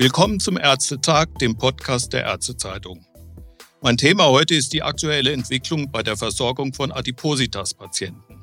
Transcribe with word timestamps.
Willkommen 0.00 0.40
zum 0.40 0.56
Ärztetag, 0.56 1.26
dem 1.42 1.58
Podcast 1.58 2.14
der 2.14 2.24
Ärztezeitung. 2.24 3.04
Mein 3.82 3.98
Thema 3.98 4.30
heute 4.30 4.54
ist 4.54 4.72
die 4.72 4.82
aktuelle 4.82 5.30
Entwicklung 5.30 5.92
bei 5.92 6.02
der 6.02 6.16
Versorgung 6.16 6.72
von 6.72 6.90
Adipositas-Patienten. 6.90 8.40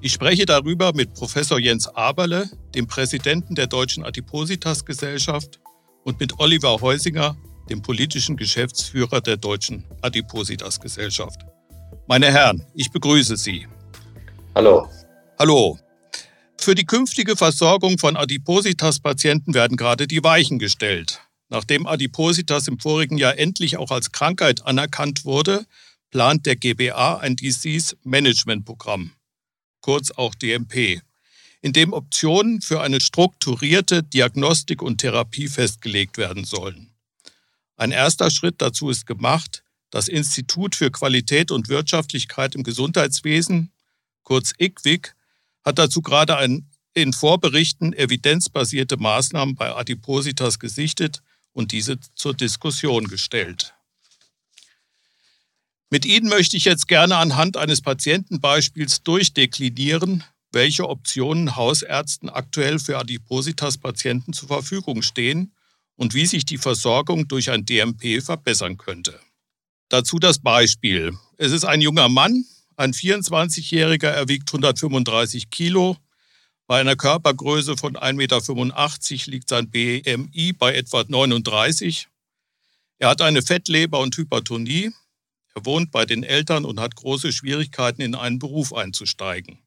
Ich 0.00 0.12
spreche 0.12 0.46
darüber 0.46 0.94
mit 0.94 1.12
Professor 1.12 1.58
Jens 1.60 1.86
Aberle, 1.88 2.48
dem 2.74 2.86
Präsidenten 2.86 3.54
der 3.54 3.66
Deutschen 3.66 4.04
Adipositas-Gesellschaft, 4.04 5.60
und 6.02 6.18
mit 6.18 6.40
Oliver 6.40 6.80
Heusinger, 6.80 7.36
dem 7.68 7.82
politischen 7.82 8.38
Geschäftsführer 8.38 9.20
der 9.20 9.36
Deutschen 9.36 9.84
Adipositas-Gesellschaft. 10.00 11.42
Meine 12.06 12.32
Herren, 12.32 12.64
ich 12.72 12.90
begrüße 12.90 13.36
Sie. 13.36 13.68
Hallo. 14.54 14.88
Hallo. 15.38 15.78
Für 16.58 16.74
die 16.74 16.86
künftige 16.86 17.36
Versorgung 17.36 17.98
von 17.98 18.16
Adipositas-Patienten 18.16 19.54
werden 19.54 19.76
gerade 19.76 20.06
die 20.06 20.24
Weichen 20.24 20.58
gestellt. 20.58 21.20
Nachdem 21.48 21.86
Adipositas 21.86 22.68
im 22.68 22.78
vorigen 22.78 23.18
Jahr 23.18 23.38
endlich 23.38 23.76
auch 23.76 23.90
als 23.90 24.12
Krankheit 24.12 24.66
anerkannt 24.66 25.24
wurde, 25.24 25.66
plant 26.10 26.46
der 26.46 26.56
GBA 26.56 27.18
ein 27.18 27.36
Disease 27.36 27.96
Management 28.02 28.64
Programm, 28.64 29.12
kurz 29.80 30.10
auch 30.10 30.34
DMP, 30.34 31.02
in 31.60 31.72
dem 31.72 31.92
Optionen 31.92 32.60
für 32.60 32.80
eine 32.80 33.00
strukturierte 33.00 34.02
Diagnostik 34.02 34.80
und 34.80 34.98
Therapie 34.98 35.48
festgelegt 35.48 36.16
werden 36.16 36.44
sollen. 36.44 36.90
Ein 37.76 37.90
erster 37.90 38.30
Schritt 38.30 38.56
dazu 38.58 38.90
ist 38.90 39.06
gemacht. 39.06 39.64
Das 39.90 40.08
Institut 40.08 40.74
für 40.74 40.90
Qualität 40.90 41.50
und 41.50 41.68
Wirtschaftlichkeit 41.68 42.54
im 42.54 42.64
Gesundheitswesen, 42.64 43.72
kurz 44.22 44.52
IQWIC, 44.58 45.14
hat 45.64 45.78
dazu 45.78 46.02
gerade 46.02 46.36
ein, 46.36 46.68
in 46.92 47.12
Vorberichten 47.12 47.92
evidenzbasierte 47.92 48.96
Maßnahmen 48.96 49.56
bei 49.56 49.74
Adipositas 49.74 50.58
gesichtet 50.58 51.22
und 51.52 51.72
diese 51.72 51.98
zur 52.14 52.34
Diskussion 52.34 53.08
gestellt. 53.08 53.74
Mit 55.90 56.06
Ihnen 56.06 56.28
möchte 56.28 56.56
ich 56.56 56.64
jetzt 56.64 56.88
gerne 56.88 57.16
anhand 57.16 57.56
eines 57.56 57.80
Patientenbeispiels 57.80 59.02
durchdeklinieren, 59.02 60.24
welche 60.50 60.88
Optionen 60.88 61.56
Hausärzten 61.56 62.28
aktuell 62.28 62.78
für 62.78 62.98
Adipositas-Patienten 62.98 64.32
zur 64.32 64.48
Verfügung 64.48 65.02
stehen 65.02 65.52
und 65.96 66.14
wie 66.14 66.26
sich 66.26 66.44
die 66.44 66.58
Versorgung 66.58 67.28
durch 67.28 67.50
ein 67.50 67.64
DMP 67.64 68.22
verbessern 68.22 68.76
könnte. 68.76 69.18
Dazu 69.88 70.18
das 70.18 70.38
Beispiel. 70.38 71.16
Es 71.36 71.52
ist 71.52 71.64
ein 71.64 71.80
junger 71.80 72.08
Mann, 72.08 72.44
ein 72.76 72.92
24-Jähriger, 72.92 74.08
er 74.08 74.28
wiegt 74.28 74.48
135 74.50 75.50
Kilo. 75.50 75.96
Bei 76.66 76.80
einer 76.80 76.96
Körpergröße 76.96 77.76
von 77.76 77.96
1,85 77.96 78.14
Meter 78.14 79.30
liegt 79.30 79.48
sein 79.48 79.70
BMI 79.70 80.52
bei 80.54 80.74
etwa 80.74 81.04
39. 81.06 82.08
Er 82.98 83.08
hat 83.10 83.20
eine 83.20 83.42
Fettleber 83.42 84.00
und 84.00 84.16
Hypertonie. 84.16 84.92
Er 85.54 85.66
wohnt 85.66 85.90
bei 85.90 86.04
den 86.04 86.22
Eltern 86.22 86.64
und 86.64 86.80
hat 86.80 86.96
große 86.96 87.32
Schwierigkeiten, 87.32 88.00
in 88.00 88.14
einen 88.14 88.38
Beruf 88.38 88.72
einzusteigen. 88.72 89.58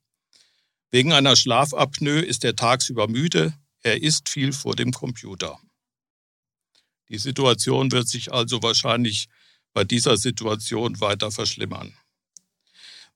Wegen 0.89 1.13
einer 1.13 1.35
Schlafapnoe 1.35 2.21
ist 2.21 2.43
er 2.43 2.55
tagsüber 2.55 3.07
müde. 3.07 3.53
Er 3.83 4.01
isst 4.01 4.29
viel 4.29 4.53
vor 4.53 4.75
dem 4.75 4.91
Computer. 4.91 5.59
Die 7.09 7.17
Situation 7.17 7.91
wird 7.91 8.07
sich 8.07 8.33
also 8.33 8.63
wahrscheinlich 8.63 9.29
bei 9.73 9.83
dieser 9.83 10.17
Situation 10.17 10.99
weiter 10.99 11.31
verschlimmern. 11.31 11.93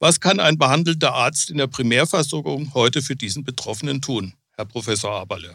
Was 0.04 0.20
kann 0.20 0.40
ein 0.40 0.58
behandelnder 0.58 1.14
Arzt 1.14 1.52
in 1.52 1.58
der 1.58 1.68
Primärversorgung 1.68 2.74
heute 2.74 3.04
für 3.04 3.16
diesen 3.16 3.44
Betroffenen 3.44 4.02
tun, 4.02 4.34
Herr 4.56 4.66
Professor 4.66 5.12
Aberle? 5.12 5.54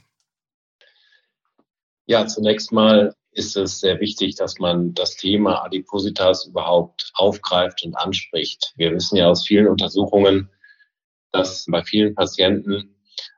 Ja, 2.06 2.28
zunächst 2.28 2.70
mal 2.70 3.12
ist 3.32 3.56
es 3.56 3.80
sehr 3.80 3.98
wichtig, 3.98 4.36
dass 4.36 4.60
man 4.60 4.94
das 4.94 5.16
Thema 5.16 5.64
Adipositas 5.64 6.46
überhaupt 6.46 7.10
aufgreift 7.14 7.82
und 7.84 7.96
anspricht. 7.96 8.72
Wir 8.76 8.92
wissen 8.92 9.16
ja 9.16 9.26
aus 9.26 9.44
vielen 9.44 9.66
Untersuchungen, 9.66 10.48
dass 11.32 11.66
bei 11.68 11.82
vielen 11.82 12.14
Patienten 12.14 12.94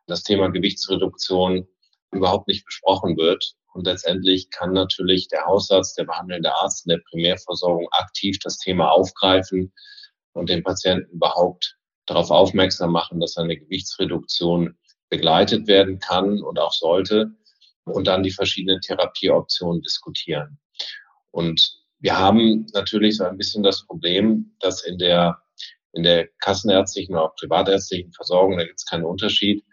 das 0.09 0.25
Thema 0.25 0.51
Gewichtsreduktion 0.51 1.67
überhaupt 2.13 2.49
nicht 2.49 2.67
besprochen 2.67 3.17
wird. 3.17 3.55
Und 3.73 3.87
letztendlich 3.87 4.51
kann 4.51 4.75
natürlich 4.75 5.29
der 5.29 5.47
Hausarzt, 5.47 5.97
der 5.97 6.05
behandelnde 6.05 6.55
Arzt 6.55 6.85
in 6.85 6.91
der 6.91 7.01
Primärversorgung 7.09 7.89
aktiv 7.93 8.39
das 8.41 8.59
Thema 8.59 8.91
aufgreifen 8.91 9.73
und 10.39 10.49
den 10.49 10.63
Patienten 10.63 11.11
überhaupt 11.11 11.77
darauf 12.07 12.31
aufmerksam 12.31 12.93
machen, 12.93 13.21
dass 13.21 13.37
eine 13.37 13.57
Gewichtsreduktion 13.57 14.79
begleitet 15.11 15.67
werden 15.67 15.99
kann 15.99 16.43
und 16.43 16.59
auch 16.59 16.73
sollte 16.73 17.33
und 17.85 18.07
dann 18.07 18.23
die 18.23 18.31
verschiedenen 18.31 18.81
Therapieoptionen 18.81 19.83
diskutieren. 19.83 20.59
Und 21.31 21.79
wir 21.99 22.19
haben 22.19 22.67
natürlich 22.73 23.17
so 23.17 23.25
ein 23.25 23.37
bisschen 23.37 23.63
das 23.63 23.85
Problem, 23.87 24.55
dass 24.61 24.85
in 24.85 24.99
der, 24.99 25.39
in 25.93 26.03
der 26.03 26.29
kassenärztlichen 26.41 27.15
oder 27.15 27.33
privatärztlichen 27.39 28.13
Versorgung, 28.13 28.59
da 28.59 28.65
gibt 28.65 28.79
es 28.79 28.87
keinen 28.87 29.05
Unterschied, 29.05 29.65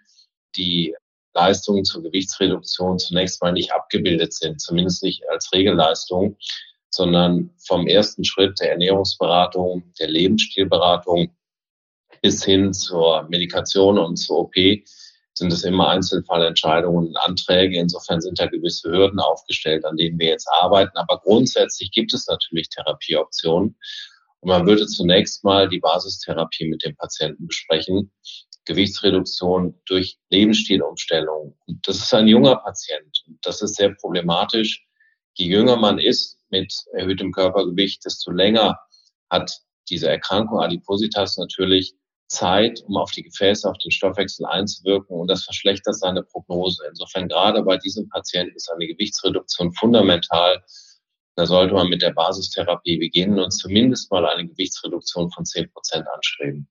die 0.55 0.95
Leistungen 1.33 1.83
zur 1.83 2.01
Gewichtsreduktion 2.01 2.97
zunächst 2.97 3.41
mal 3.41 3.51
nicht 3.51 3.73
abgebildet 3.73 4.33
sind, 4.33 4.61
zumindest 4.61 5.03
nicht 5.03 5.21
als 5.29 5.51
Regelleistung 5.53 6.37
sondern 6.95 7.51
vom 7.67 7.88
ersten 7.88 8.23
Schritt 8.23 8.59
der 8.59 8.72
Ernährungsberatung, 8.72 9.83
der 10.00 10.09
Lebensstilberatung 10.09 11.35
bis 12.22 12.44
hin 12.44 12.73
zur 12.73 13.23
Medikation 13.29 14.00
und 14.00 14.16
zur 14.16 14.39
OP 14.39 14.56
sind 15.38 15.51
es 15.51 15.63
immer 15.63 15.89
Einzelfallentscheidungen 15.89 17.07
und 17.09 17.17
Anträge. 17.17 17.78
Insofern 17.78 18.22
sind 18.22 18.39
da 18.39 18.47
gewisse 18.47 18.89
Hürden 18.89 19.19
aufgestellt, 19.19 19.84
an 19.84 19.97
denen 19.97 20.17
wir 20.17 20.29
jetzt 20.29 20.47
arbeiten. 20.61 20.97
Aber 20.97 21.19
grundsätzlich 21.19 21.91
gibt 21.91 22.13
es 22.13 22.25
natürlich 22.28 22.69
Therapieoptionen. 22.69 23.75
Und 24.39 24.50
man 24.50 24.66
würde 24.66 24.88
zunächst 24.88 25.44
mal 25.44 25.67
die 25.67 25.79
Basistherapie 25.79 26.69
mit 26.69 26.85
dem 26.85 26.95
Patienten 26.95 27.47
besprechen. 27.47 28.11
Gewichtsreduktion 28.63 29.79
durch 29.85 30.17
Lebensstilumstellung. 30.29 31.57
Und 31.67 31.88
das 31.88 31.97
ist 31.97 32.13
ein 32.13 32.28
junger 32.28 32.55
Patient. 32.55 33.25
Das 33.41 33.61
ist 33.61 33.75
sehr 33.75 33.94
problematisch. 33.94 34.85
Je 35.34 35.47
jünger 35.47 35.75
man 35.75 36.00
ist, 36.00 36.39
mit 36.59 36.73
erhöhtem 36.93 37.31
Körpergewicht, 37.31 38.05
desto 38.05 38.31
länger 38.31 38.79
hat 39.29 39.51
diese 39.89 40.09
Erkrankung 40.09 40.59
Adipositas 40.59 41.38
natürlich 41.38 41.93
Zeit, 42.27 42.81
um 42.88 42.97
auf 42.97 43.11
die 43.11 43.23
Gefäße, 43.23 43.69
auf 43.69 43.77
den 43.77 43.91
Stoffwechsel 43.91 44.45
einzuwirken 44.45 45.16
und 45.16 45.27
das 45.27 45.43
verschlechtert 45.43 45.95
seine 45.95 46.23
Prognose. 46.23 46.83
Insofern 46.89 47.27
gerade 47.27 47.61
bei 47.63 47.77
diesem 47.77 48.09
Patienten 48.09 48.55
ist 48.55 48.71
eine 48.71 48.88
Gewichtsreduktion 48.88 49.73
fundamental. 49.73 50.63
Da 51.35 51.45
sollte 51.45 51.73
man 51.75 51.89
mit 51.89 52.01
der 52.01 52.13
Basistherapie 52.13 52.97
beginnen 52.97 53.39
und 53.39 53.51
zumindest 53.51 54.11
mal 54.11 54.25
eine 54.25 54.47
Gewichtsreduktion 54.47 55.29
von 55.31 55.45
10 55.45 55.72
Prozent 55.72 56.05
anstreben. 56.16 56.67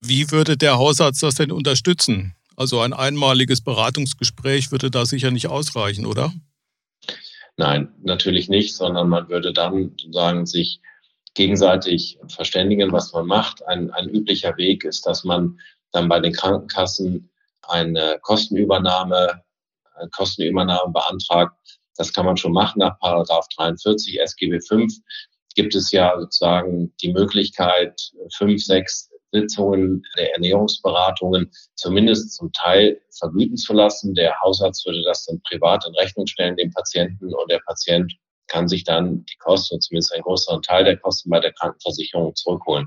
Wie 0.00 0.30
würde 0.30 0.56
der 0.56 0.78
Hausarzt 0.78 1.22
das 1.22 1.36
denn 1.36 1.50
unterstützen? 1.50 2.36
Also 2.56 2.80
ein 2.80 2.92
einmaliges 2.92 3.62
Beratungsgespräch 3.62 4.70
würde 4.70 4.90
da 4.90 5.06
sicher 5.06 5.30
nicht 5.30 5.46
ausreichen, 5.48 6.06
oder? 6.06 6.32
Nein, 7.56 7.94
natürlich 8.02 8.48
nicht, 8.48 8.74
sondern 8.74 9.08
man 9.08 9.28
würde 9.28 9.52
dann 9.52 9.94
sozusagen 9.98 10.46
sich 10.46 10.80
gegenseitig 11.34 12.18
verständigen, 12.28 12.92
was 12.92 13.12
man 13.12 13.26
macht. 13.26 13.66
Ein, 13.66 13.90
ein 13.90 14.08
üblicher 14.08 14.56
Weg 14.56 14.84
ist, 14.84 15.06
dass 15.06 15.24
man 15.24 15.58
dann 15.92 16.08
bei 16.08 16.20
den 16.20 16.32
Krankenkassen 16.32 17.30
eine 17.62 18.18
Kostenübernahme, 18.22 19.42
eine 19.94 20.10
Kostenübernahme 20.10 20.92
beantragt. 20.92 21.54
Das 21.96 22.12
kann 22.12 22.26
man 22.26 22.36
schon 22.36 22.52
machen 22.52 22.80
nach 22.80 22.98
Paragraph 22.98 23.46
43 23.56 24.20
SGB 24.20 24.60
5 24.60 24.92
gibt 25.54 25.74
es 25.74 25.92
ja 25.92 26.18
sozusagen 26.18 26.94
die 27.02 27.12
Möglichkeit, 27.12 28.12
fünf, 28.36 28.64
sechs 28.64 29.10
Sitzungen 29.32 30.02
der 30.16 30.34
Ernährungsberatungen 30.34 31.50
zumindest 31.74 32.34
zum 32.34 32.52
Teil 32.52 33.00
vergüten 33.18 33.56
zu 33.56 33.72
lassen. 33.72 34.14
Der 34.14 34.38
Hausarzt 34.40 34.86
würde 34.86 35.02
das 35.04 35.24
dann 35.24 35.40
privat 35.42 35.84
in 35.86 35.94
Rechnung 35.94 36.26
stellen, 36.26 36.56
dem 36.56 36.70
Patienten, 36.70 37.34
und 37.34 37.50
der 37.50 37.60
Patient 37.66 38.12
kann 38.48 38.68
sich 38.68 38.84
dann 38.84 39.24
die 39.24 39.36
Kosten, 39.38 39.80
zumindest 39.80 40.12
einen 40.12 40.22
größeren 40.22 40.62
Teil 40.62 40.84
der 40.84 40.98
Kosten 40.98 41.30
bei 41.30 41.40
der 41.40 41.52
Krankenversicherung 41.54 42.34
zurückholen. 42.34 42.86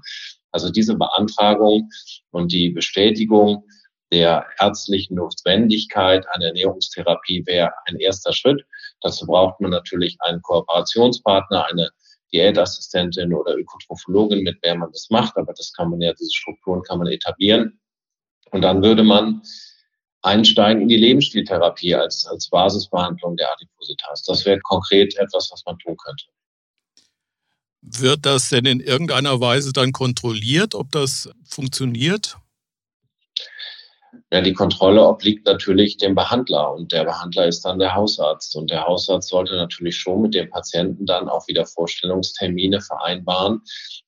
Also 0.51 0.69
diese 0.69 0.95
Beantragung 0.95 1.89
und 2.31 2.51
die 2.51 2.69
Bestätigung 2.69 3.65
der 4.11 4.45
ärztlichen 4.59 5.15
Notwendigkeit 5.15 6.25
einer 6.29 6.45
Ernährungstherapie 6.45 7.43
wäre 7.47 7.71
ein 7.85 7.97
erster 7.97 8.31
Schritt. 8.31 8.63
Dazu 9.01 9.25
braucht 9.25 9.59
man 9.59 9.71
natürlich 9.71 10.15
einen 10.19 10.41
Kooperationspartner, 10.43 11.65
eine 11.65 11.89
Diätassistentin 12.35 13.33
oder 13.33 13.55
Ökotrophologin, 13.55 14.43
mit 14.43 14.63
der 14.63 14.75
man 14.75 14.91
das 14.91 15.07
macht. 15.09 15.37
Aber 15.37 15.53
das 15.53 15.71
kann 15.73 15.89
man 15.89 16.01
ja, 16.01 16.13
diese 16.13 16.33
Strukturen 16.33 16.83
kann 16.83 16.99
man 16.99 17.07
etablieren. 17.07 17.79
Und 18.51 18.61
dann 18.61 18.83
würde 18.83 19.03
man 19.03 19.41
einsteigen 20.21 20.81
in 20.83 20.87
die 20.89 20.97
Lebensstiltherapie 20.97 21.95
als, 21.95 22.25
als 22.25 22.49
Basisbehandlung 22.49 23.37
der 23.37 23.51
Adipositas. 23.53 24.23
Das 24.23 24.45
wäre 24.45 24.59
konkret 24.59 25.15
etwas, 25.17 25.49
was 25.51 25.63
man 25.65 25.77
tun 25.79 25.95
könnte. 25.97 26.25
Wird 27.81 28.25
das 28.25 28.49
denn 28.49 28.65
in 28.65 28.79
irgendeiner 28.79 29.39
Weise 29.39 29.71
dann 29.71 29.91
kontrolliert, 29.91 30.73
ob 30.73 30.91
das 30.91 31.29
funktioniert? 31.47 32.37
Ja, 34.31 34.41
die 34.41 34.53
Kontrolle 34.53 35.05
obliegt 35.05 35.45
natürlich 35.45 35.97
dem 35.97 36.15
Behandler 36.15 36.73
und 36.73 36.91
der 36.91 37.05
Behandler 37.05 37.47
ist 37.47 37.63
dann 37.63 37.79
der 37.79 37.95
Hausarzt. 37.95 38.55
Und 38.55 38.71
der 38.71 38.85
Hausarzt 38.85 39.29
sollte 39.29 39.55
natürlich 39.55 39.97
schon 39.97 40.21
mit 40.21 40.33
dem 40.33 40.49
Patienten 40.49 41.05
dann 41.05 41.29
auch 41.29 41.47
wieder 41.47 41.65
Vorstellungstermine 41.65 42.81
vereinbaren, 42.81 43.61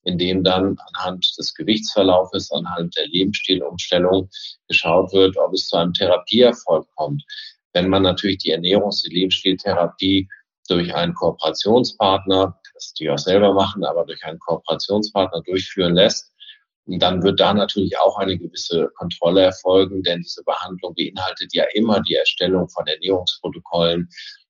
in 0.03 0.17
dem 0.17 0.43
dann 0.43 0.77
anhand 0.93 1.37
des 1.37 1.53
Gewichtsverlaufes, 1.53 2.51
anhand 2.51 2.97
der 2.97 3.07
Lebensstilumstellung 3.07 4.29
geschaut 4.67 5.13
wird, 5.13 5.37
ob 5.37 5.53
es 5.53 5.67
zu 5.67 5.77
einem 5.77 5.93
Therapieerfolg 5.93 6.87
kommt. 6.95 7.23
Wenn 7.73 7.89
man 7.89 8.03
natürlich 8.03 8.39
die 8.39 8.53
Ernährungs- 8.53 9.05
und 9.05 9.13
Lebensstiltherapie 9.13 10.27
durch 10.67 10.93
einen 10.93 11.13
Kooperationspartner, 11.13 12.59
das 12.73 12.93
die 12.93 13.09
auch 13.09 13.17
selber 13.17 13.53
machen, 13.53 13.85
aber 13.85 14.05
durch 14.05 14.23
einen 14.25 14.39
Kooperationspartner 14.39 15.41
durchführen 15.41 15.95
lässt, 15.95 16.31
dann 16.87 17.21
wird 17.21 17.39
da 17.39 17.53
natürlich 17.53 17.97
auch 17.99 18.17
eine 18.17 18.37
gewisse 18.37 18.89
Kontrolle 18.95 19.41
erfolgen, 19.41 20.03
denn 20.03 20.21
diese 20.21 20.43
Behandlung 20.43 20.95
beinhaltet 20.95 21.53
ja 21.53 21.65
immer 21.73 22.01
die 22.01 22.15
Erstellung 22.15 22.69
von 22.69 22.87
Ernährungsprotokollen, 22.87 24.09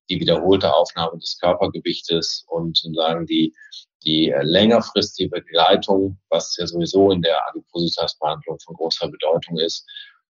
die 0.10 0.20
wiederholte 0.20 0.74
Aufnahme 0.74 1.18
des 1.20 1.38
Körpergewichtes 1.40 2.46
und 2.48 2.78
sozusagen 2.78 3.26
die, 3.26 3.54
die 4.06 4.34
längerfristige 4.42 5.30
Begleitung, 5.30 6.20
was 6.30 6.56
ja 6.58 6.68
sowieso 6.68 7.12
in 7.12 7.24
der 7.24 7.40
Adipositas-Behandlung 7.50 8.60
von 8.60 8.76
großer 8.76 9.10
Bedeutung 9.10 9.58
ist. 9.58 9.86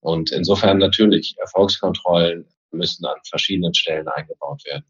Und 0.00 0.31
insofern 0.31 0.79
natürlich 0.79 1.35
Erfolgskontrollen 1.39 2.47
müssen 2.71 3.05
an 3.06 3.17
verschiedenen 3.29 3.75
Stellen 3.75 4.06
eingebaut 4.09 4.65
werden. 4.65 4.85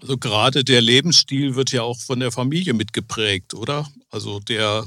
Also 0.00 0.16
gerade 0.16 0.64
der 0.64 0.80
Lebensstil 0.80 1.56
wird 1.56 1.72
ja 1.72 1.82
auch 1.82 1.98
von 1.98 2.20
der 2.20 2.30
Familie 2.30 2.72
mitgeprägt, 2.72 3.52
oder? 3.54 3.86
Also 4.10 4.38
der 4.38 4.86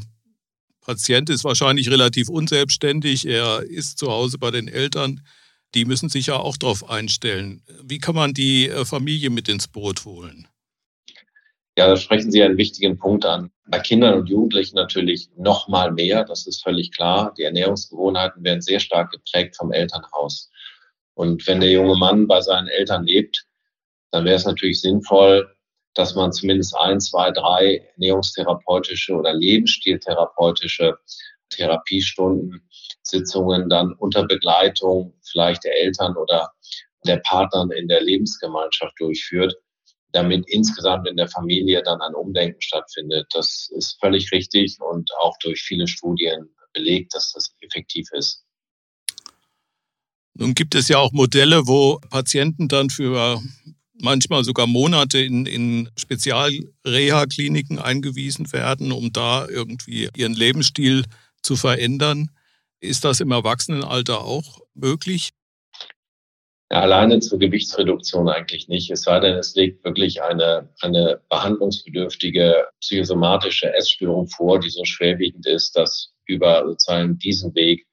Patient 0.81 1.30
ist 1.30 1.44
wahrscheinlich 1.44 1.89
relativ 1.89 2.30
unselbstständig, 2.30 3.28
er 3.28 3.63
ist 3.63 3.98
zu 3.98 4.12
Hause 4.12 4.38
bei 4.38 4.51
den 4.51 4.68
Eltern. 4.68 5.22
Die 5.74 5.86
müssen 5.86 6.10
sich 6.10 6.28
ja 6.28 6.36
auch 6.36 6.57
darauf 6.57 6.89
einstellen. 6.89 7.62
Wie 7.83 8.00
kann 8.00 8.16
man 8.16 8.33
die 8.33 8.68
äh, 8.68 8.83
Familie 8.83 9.30
mit 9.30 9.48
ins 9.48 9.68
Boot 9.68 10.04
holen? 10.04 10.48
Ja, 11.78 11.88
da 11.88 11.95
sprechen 11.95 12.31
Sie 12.31 12.44
einen 12.44 12.57
wichtigen 12.57 12.98
Punkt 12.98 13.25
an. 13.25 13.50
Bei 13.68 13.80
Kindern 13.80 14.19
und 14.19 14.30
Jugendlichen 14.30 14.75
natürlich 14.75 15.30
noch 15.38 15.69
mal 15.69 15.92
mehr, 15.92 16.25
das 16.25 16.45
ist 16.45 16.62
völlig 16.62 16.92
klar. 16.92 17.33
Die 17.38 17.44
Ernährungsgewohnheiten 17.44 18.44
werden 18.44 18.62
sehr 18.62 18.81
stark 18.81 19.12
geprägt 19.12 19.56
vom 19.56 19.72
Elternhaus. 19.72 20.51
Und 21.13 21.45
wenn 21.48 21.62
der 21.62 21.72
junge 21.72 21.95
Mann 21.95 22.28
bei 22.28 22.42
seinen 22.42 22.68
Eltern 22.68 23.06
lebt, 23.06 23.45
dann 24.12 24.25
wäre 24.25 24.36
es 24.36 24.45
natürlich 24.45 24.81
sinnvoll, 24.81 25.56
dass 25.93 26.15
man 26.15 26.31
zumindest 26.31 26.75
ein, 26.75 26.99
zwei, 26.99 27.31
drei 27.31 27.77
ernährungstherapeutische 27.95 29.13
oder 29.13 29.33
lebensstiltherapeutische 29.33 30.97
Therapiestunden, 31.49 32.67
Sitzungen 33.03 33.69
dann 33.69 33.93
unter 33.93 34.25
Begleitung 34.25 35.13
vielleicht 35.21 35.63
der 35.63 35.75
Eltern 35.75 36.15
oder 36.15 36.51
der 37.05 37.17
Partnern 37.17 37.71
in 37.71 37.88
der 37.88 38.01
Lebensgemeinschaft 38.01 38.93
durchführt, 38.99 39.53
damit 40.11 40.45
insgesamt 40.47 41.07
in 41.07 41.17
der 41.17 41.27
Familie 41.27 41.81
dann 41.83 42.01
ein 42.01 42.13
Umdenken 42.13 42.61
stattfindet. 42.61 43.27
Das 43.33 43.69
ist 43.75 43.99
völlig 43.99 44.31
richtig 44.31 44.77
und 44.79 45.09
auch 45.21 45.35
durch 45.41 45.61
viele 45.61 45.87
Studien 45.87 46.49
belegt, 46.73 47.13
dass 47.15 47.33
das 47.33 47.53
effektiv 47.61 48.07
ist. 48.13 48.45
Nun 50.33 50.53
gibt 50.53 50.75
es 50.75 50.87
ja 50.87 50.97
auch 50.97 51.11
Modelle, 51.11 51.67
wo 51.67 51.99
Patienten 52.09 52.67
dann 52.67 52.89
für 52.89 53.41
manchmal 54.01 54.44
sogar 54.44 54.68
Monate 54.68 55.19
in, 55.19 55.45
in 55.45 55.89
Spezialreha-Kliniken 55.98 57.80
eingewiesen 57.80 58.51
werden, 58.53 58.92
um 58.92 59.12
da 59.13 59.48
irgendwie 59.48 60.09
ihren 60.15 60.33
Lebensstil 60.33 61.06
zu 61.42 61.56
verändern. 61.56 62.30
Ist 62.80 63.06
das 63.06 63.19
im 63.19 63.31
Erwachsenenalter 63.31 64.21
auch 64.21 64.59
möglich? 64.74 65.31
Alleine 66.69 67.19
zur 67.19 67.38
Gewichtsreduktion 67.38 68.30
eigentlich 68.30 68.69
nicht. 68.69 68.89
Es 68.92 69.01
sei 69.01 69.19
denn, 69.19 69.36
es 69.36 69.56
legt 69.56 69.83
wirklich 69.83 70.21
eine, 70.24 70.69
eine 70.80 71.19
behandlungsbedürftige 71.30 72.65
psychosomatische 72.80 73.74
Essstörung 73.75 74.27
vor, 74.27 74.59
die 74.59 74.69
so 74.69 74.86
schwerwiegend 74.86 75.45
ist, 75.45 75.75
dass 75.75 76.13
über 76.25 76.63
sozusagen 76.65 77.18
diesen 77.18 77.54
Weg 77.56 77.86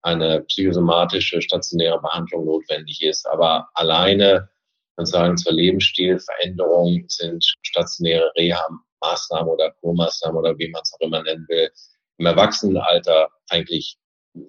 eine 0.00 0.40
psychosomatische 0.42 1.42
stationäre 1.42 2.00
Behandlung 2.00 2.46
notwendig 2.46 3.02
ist. 3.02 3.26
Aber 3.26 3.68
alleine 3.74 4.48
sozusagen 4.96 5.36
zur 5.36 5.52
Lebensstilveränderung 5.52 7.04
sind 7.08 7.44
stationäre 7.62 8.32
Reha-Maßnahmen 8.36 9.48
oder 9.48 9.70
Kurmaßnahmen 9.80 10.38
oder 10.38 10.58
wie 10.58 10.68
man 10.68 10.82
es 10.82 10.92
auch 10.94 11.00
immer 11.00 11.22
nennen 11.22 11.46
will, 11.48 11.70
im 12.18 12.26
Erwachsenenalter 12.26 13.28
eigentlich 13.50 13.98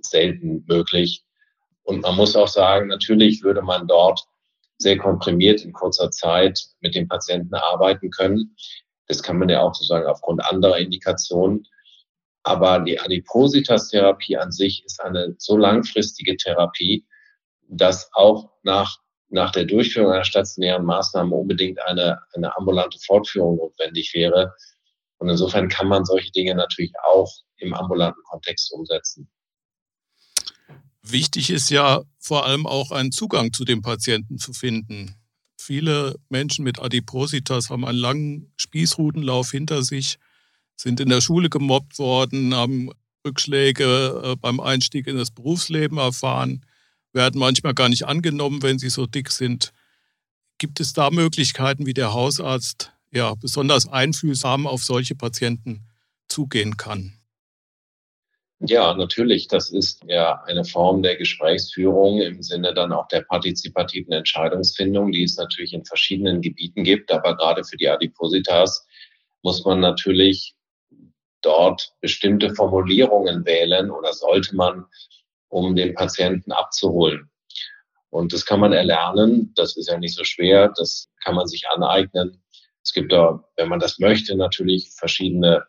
selten 0.01 0.63
möglich. 0.67 1.23
Und 1.83 2.01
man 2.01 2.15
muss 2.15 2.35
auch 2.35 2.47
sagen, 2.47 2.87
natürlich 2.87 3.43
würde 3.43 3.61
man 3.61 3.87
dort 3.87 4.21
sehr 4.77 4.97
komprimiert 4.97 5.63
in 5.63 5.73
kurzer 5.73 6.11
Zeit 6.11 6.61
mit 6.81 6.95
dem 6.95 7.07
Patienten 7.07 7.55
arbeiten 7.55 8.09
können. 8.09 8.55
Das 9.07 9.23
kann 9.23 9.37
man 9.37 9.49
ja 9.49 9.61
auch 9.61 9.73
sozusagen 9.73 10.05
aufgrund 10.05 10.43
anderer 10.43 10.77
Indikationen. 10.77 11.65
Aber 12.43 12.79
die 12.79 12.99
Adipositas-Therapie 12.99 14.37
an 14.37 14.51
sich 14.51 14.85
ist 14.85 15.01
eine 15.01 15.35
so 15.37 15.57
langfristige 15.57 16.37
Therapie, 16.37 17.05
dass 17.67 18.09
auch 18.13 18.51
nach 18.63 18.99
nach 19.29 19.51
der 19.51 19.65
Durchführung 19.65 20.11
einer 20.11 20.23
stationären 20.23 20.85
Maßnahme 20.85 21.35
unbedingt 21.35 21.79
eine, 21.81 22.19
eine 22.33 22.55
ambulante 22.55 22.97
Fortführung 23.05 23.57
notwendig 23.57 24.13
wäre. 24.13 24.53
Und 25.17 25.29
insofern 25.29 25.67
kann 25.67 25.87
man 25.87 26.05
solche 26.05 26.31
Dinge 26.31 26.55
natürlich 26.55 26.93
auch 27.03 27.31
im 27.57 27.73
ambulanten 27.73 28.21
Kontext 28.23 28.71
umsetzen. 28.71 29.29
Wichtig 31.01 31.49
ist 31.49 31.69
ja 31.69 32.01
vor 32.19 32.45
allem 32.45 32.67
auch 32.67 32.91
einen 32.91 33.11
Zugang 33.11 33.53
zu 33.53 33.65
dem 33.65 33.81
Patienten 33.81 34.37
zu 34.37 34.53
finden. 34.53 35.15
Viele 35.59 36.15
Menschen 36.29 36.63
mit 36.63 36.79
Adipositas 36.79 37.69
haben 37.69 37.85
einen 37.85 37.97
langen 37.97 38.53
Spießrutenlauf 38.57 39.51
hinter 39.51 39.83
sich, 39.83 40.17
sind 40.75 40.99
in 40.99 41.09
der 41.09 41.21
Schule 41.21 41.49
gemobbt 41.49 41.97
worden, 41.97 42.53
haben 42.53 42.91
Rückschläge 43.25 44.21
äh, 44.23 44.35
beim 44.35 44.59
Einstieg 44.59 45.07
in 45.07 45.17
das 45.17 45.31
Berufsleben 45.31 45.97
erfahren 45.97 46.65
werden 47.13 47.39
manchmal 47.39 47.73
gar 47.73 47.89
nicht 47.89 48.05
angenommen, 48.05 48.63
wenn 48.63 48.79
sie 48.79 48.89
so 48.89 49.05
dick 49.05 49.31
sind. 49.31 49.73
Gibt 50.57 50.79
es 50.79 50.93
da 50.93 51.09
Möglichkeiten, 51.09 51.85
wie 51.85 51.93
der 51.93 52.13
Hausarzt 52.13 52.91
ja 53.11 53.35
besonders 53.35 53.87
einfühlsam 53.87 54.67
auf 54.67 54.83
solche 54.83 55.15
Patienten 55.15 55.85
zugehen 56.27 56.77
kann? 56.77 57.13
Ja, 58.59 58.95
natürlich. 58.95 59.47
Das 59.47 59.69
ist 59.69 60.03
ja 60.07 60.41
eine 60.45 60.65
Form 60.65 61.03
der 61.03 61.15
Gesprächsführung 61.15 62.21
im 62.21 62.41
Sinne 62.41 62.73
dann 62.73 62.91
auch 62.91 63.07
der 63.07 63.21
partizipativen 63.21 64.11
Entscheidungsfindung, 64.13 65.11
die 65.11 65.23
es 65.23 65.37
natürlich 65.37 65.73
in 65.73 65.85
verschiedenen 65.85 66.41
Gebieten 66.41 66.83
gibt. 66.83 67.11
Aber 67.11 67.37
gerade 67.37 67.63
für 67.63 67.77
die 67.77 67.87
Adipositas 67.87 68.87
muss 69.43 69.63
man 69.63 69.79
natürlich 69.79 70.55
dort 71.41 71.93
bestimmte 72.01 72.55
Formulierungen 72.55 73.45
wählen 73.45 73.91
oder 73.91 74.11
sollte 74.13 74.55
man 74.55 74.85
um 75.49 75.75
den 75.75 75.93
Patienten 75.93 76.51
abzuholen. 76.51 77.29
Und 78.09 78.33
das 78.33 78.45
kann 78.45 78.59
man 78.59 78.73
erlernen. 78.73 79.53
Das 79.55 79.77
ist 79.77 79.89
ja 79.89 79.97
nicht 79.97 80.15
so 80.15 80.23
schwer. 80.23 80.73
Das 80.77 81.09
kann 81.23 81.35
man 81.35 81.47
sich 81.47 81.63
aneignen. 81.69 82.41
Es 82.83 82.93
gibt 82.93 83.11
da, 83.11 83.43
wenn 83.57 83.69
man 83.69 83.79
das 83.79 83.99
möchte, 83.99 84.35
natürlich 84.35 84.89
verschiedene 84.97 85.63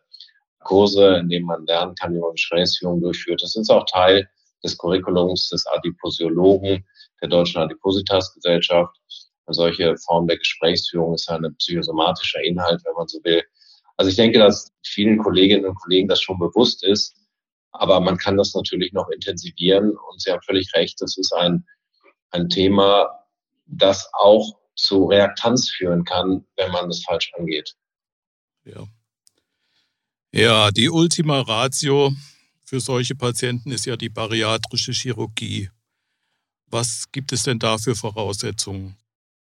Kurse, 0.59 1.17
in 1.17 1.29
denen 1.29 1.45
man 1.45 1.65
lernen 1.65 1.95
kann, 1.95 2.13
wie 2.13 2.19
man 2.19 2.31
Gesprächsführung 2.31 3.01
durchführt. 3.01 3.41
Das 3.41 3.55
ist 3.55 3.69
auch 3.69 3.85
Teil 3.85 4.29
des 4.63 4.77
Curriculums 4.77 5.49
des 5.49 5.65
Adiposiologen 5.67 6.85
der 7.21 7.29
Deutschen 7.29 7.61
Adipositas-Gesellschaft. 7.61 8.95
Eine 9.45 9.53
solche 9.53 9.97
Form 9.97 10.27
der 10.27 10.37
Gesprächsführung 10.37 11.13
ist 11.13 11.29
ein 11.29 11.55
psychosomatischer 11.57 12.41
Inhalt, 12.43 12.81
wenn 12.85 12.93
man 12.93 13.07
so 13.07 13.19
will. 13.23 13.43
Also 13.97 14.09
ich 14.09 14.15
denke, 14.15 14.39
dass 14.39 14.71
vielen 14.85 15.17
Kolleginnen 15.17 15.65
und 15.65 15.75
Kollegen 15.75 16.07
das 16.07 16.21
schon 16.21 16.39
bewusst 16.39 16.83
ist, 16.83 17.15
aber 17.71 17.99
man 17.99 18.17
kann 18.17 18.37
das 18.37 18.53
natürlich 18.53 18.93
noch 18.93 19.09
intensivieren 19.09 19.91
und 19.91 20.21
Sie 20.21 20.31
haben 20.31 20.41
völlig 20.41 20.73
recht, 20.73 21.01
das 21.01 21.17
ist 21.17 21.33
ein, 21.33 21.65
ein 22.31 22.49
Thema, 22.49 23.25
das 23.65 24.09
auch 24.13 24.59
zu 24.75 25.05
Reaktanz 25.05 25.69
führen 25.69 26.03
kann, 26.03 26.45
wenn 26.55 26.71
man 26.71 26.89
das 26.89 27.03
falsch 27.03 27.31
angeht. 27.37 27.75
Ja. 28.65 28.87
Ja, 30.31 30.71
die 30.71 30.89
Ultima 30.89 31.41
Ratio 31.41 32.13
für 32.63 32.79
solche 32.79 33.15
Patienten 33.15 33.71
ist 33.71 33.85
ja 33.85 33.97
die 33.97 34.09
bariatrische 34.09 34.91
Chirurgie. 34.91 35.69
Was 36.67 37.11
gibt 37.11 37.31
es 37.31 37.43
denn 37.43 37.57
da 37.57 37.79
für 37.79 37.95
Voraussetzungen? 37.95 38.95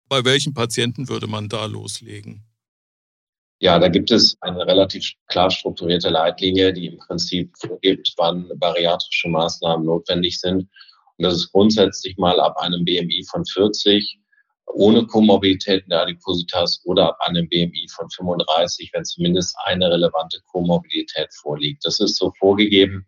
Bei 0.08 0.24
welchen 0.24 0.54
Patienten 0.54 1.08
würde 1.08 1.26
man 1.26 1.48
da 1.48 1.66
loslegen? 1.66 2.49
Ja, 3.62 3.78
da 3.78 3.88
gibt 3.88 4.10
es 4.10 4.38
eine 4.40 4.66
relativ 4.66 5.12
klar 5.26 5.50
strukturierte 5.50 6.08
Leitlinie, 6.08 6.72
die 6.72 6.86
im 6.86 6.96
Prinzip 6.96 7.52
vorgibt, 7.58 8.14
wann 8.16 8.50
bariatrische 8.56 9.28
Maßnahmen 9.28 9.84
notwendig 9.84 10.40
sind. 10.40 10.62
Und 11.18 11.24
das 11.24 11.34
ist 11.34 11.52
grundsätzlich 11.52 12.16
mal 12.16 12.40
ab 12.40 12.56
einem 12.56 12.86
BMI 12.86 13.22
von 13.30 13.44
40 13.44 14.18
ohne 14.72 15.06
Komorbiditäten 15.06 15.90
der 15.90 16.02
Adipositas 16.02 16.80
oder 16.84 17.08
ab 17.08 17.18
einem 17.20 17.48
BMI 17.50 17.86
von 17.94 18.08
35, 18.08 18.90
wenn 18.94 19.04
zumindest 19.04 19.54
eine 19.64 19.90
relevante 19.90 20.40
Komorbidität 20.46 21.28
vorliegt. 21.34 21.84
Das 21.84 22.00
ist 22.00 22.16
so 22.16 22.32
vorgegeben. 22.38 23.06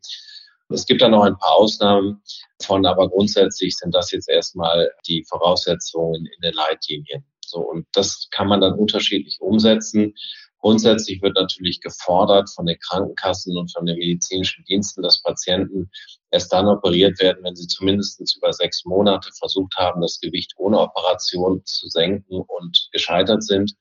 Es 0.68 0.84
gibt 0.84 1.00
da 1.00 1.08
noch 1.08 1.22
ein 1.22 1.38
paar 1.38 1.56
Ausnahmen 1.56 2.22
von, 2.62 2.84
aber 2.84 3.08
grundsätzlich 3.08 3.76
sind 3.76 3.94
das 3.94 4.10
jetzt 4.10 4.28
erstmal 4.28 4.90
die 5.06 5.24
Voraussetzungen 5.28 6.26
in 6.26 6.40
den 6.42 6.52
Leitlinien. 6.52 7.24
So, 7.52 7.60
und 7.60 7.86
das 7.92 8.28
kann 8.30 8.48
man 8.48 8.62
dann 8.62 8.72
unterschiedlich 8.72 9.36
umsetzen. 9.40 10.14
Grundsätzlich 10.60 11.20
wird 11.20 11.34
natürlich 11.34 11.82
gefordert 11.82 12.48
von 12.48 12.64
den 12.64 12.78
Krankenkassen 12.78 13.54
und 13.58 13.70
von 13.70 13.84
den 13.84 13.98
medizinischen 13.98 14.64
Diensten, 14.64 15.02
dass 15.02 15.22
Patienten 15.22 15.90
erst 16.30 16.50
dann 16.50 16.66
operiert 16.66 17.20
werden, 17.20 17.44
wenn 17.44 17.54
sie 17.54 17.66
zumindest 17.66 18.20
über 18.36 18.54
sechs 18.54 18.86
Monate 18.86 19.28
versucht 19.38 19.74
haben, 19.76 20.00
das 20.00 20.18
Gewicht 20.18 20.54
ohne 20.56 20.78
Operation 20.78 21.62
zu 21.66 21.88
senken 21.88 22.40
und 22.40 22.88
gescheitert 22.90 23.42
sind. 23.42 23.74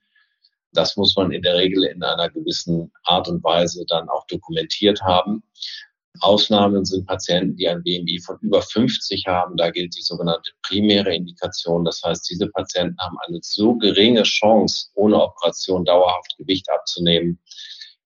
Das 0.74 0.98
muss 0.98 1.16
man 1.16 1.32
in 1.32 1.44
der 1.44 1.56
Regel 1.56 1.86
in 1.86 2.04
einer 2.04 2.30
gewissen 2.30 2.92
Art 3.04 3.30
und 3.30 3.42
Weise 3.42 3.86
dann 3.88 4.10
auch 4.10 4.26
dokumentiert 4.28 5.02
haben. 5.02 5.44
Ausnahmen 6.20 6.86
sind 6.86 7.08
Patienten, 7.08 7.56
die 7.56 7.68
ein 7.68 7.84
BMI 7.84 8.20
von 8.26 8.38
über 8.42 8.62
50 8.62 9.26
haben. 9.28 9.56
Da 9.58 9.72
gilt 9.72 9.96
die 9.96 10.02
sogenannte 10.02 10.52
primäre 10.62 11.16
Indikation. 11.16 11.86
Das 11.86 12.02
heißt, 12.04 12.30
diese 12.30 12.48
Patienten 12.50 12.98
haben 13.00 13.18
eine 13.28 13.40
so 13.42 13.76
geringe 13.76 14.24
Chance, 14.24 14.88
ohne 14.94 15.22
Operation 15.22 15.86
dauerhaft 15.86 16.36
Gewicht 16.38 16.70
abzunehmen, 16.70 17.40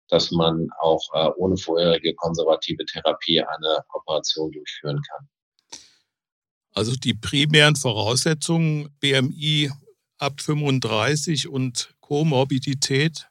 dass 0.07 0.31
man 0.31 0.69
auch 0.79 1.01
äh, 1.13 1.29
ohne 1.38 1.57
vorherige 1.57 2.13
konservative 2.13 2.85
Therapie 2.85 3.41
eine 3.41 3.83
Operation 3.93 4.51
durchführen 4.51 5.01
kann. 5.09 5.27
Also 6.71 6.95
die 6.95 7.13
primären 7.13 7.75
Voraussetzungen 7.75 8.95
BMI 9.00 9.71
ab 10.17 10.41
35 10.41 11.47
und 11.47 11.95
Komorbidität, 12.01 13.27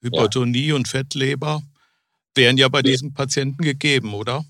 Hypertonie 0.00 0.68
ja. 0.68 0.74
und 0.76 0.88
Fettleber 0.88 1.62
wären 2.34 2.56
ja 2.56 2.68
bei 2.68 2.82
diesen 2.82 3.14
Patienten 3.14 3.62
gegeben, 3.62 4.14
oder? 4.14 4.44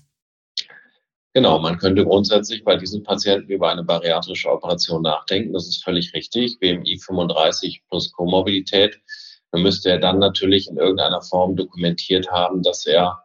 Genau, 1.33 1.59
man 1.59 1.77
könnte 1.77 2.05
grundsätzlich 2.05 2.63
bei 2.63 2.77
diesen 2.77 3.03
Patienten 3.03 3.51
über 3.51 3.69
eine 3.69 3.83
bariatrische 3.83 4.49
Operation 4.49 5.01
nachdenken. 5.01 5.51
Das 5.51 5.67
ist 5.67 5.83
völlig 5.83 6.13
richtig. 6.13 6.57
BMI 6.59 6.97
35 6.97 7.83
plus 7.89 8.11
Komorbidität. 8.13 9.01
Dann 9.51 9.61
müsste 9.61 9.89
er 9.89 9.99
dann 9.99 10.19
natürlich 10.19 10.69
in 10.69 10.77
irgendeiner 10.77 11.21
Form 11.21 11.57
dokumentiert 11.57 12.31
haben, 12.31 12.63
dass 12.63 12.85
er 12.85 13.21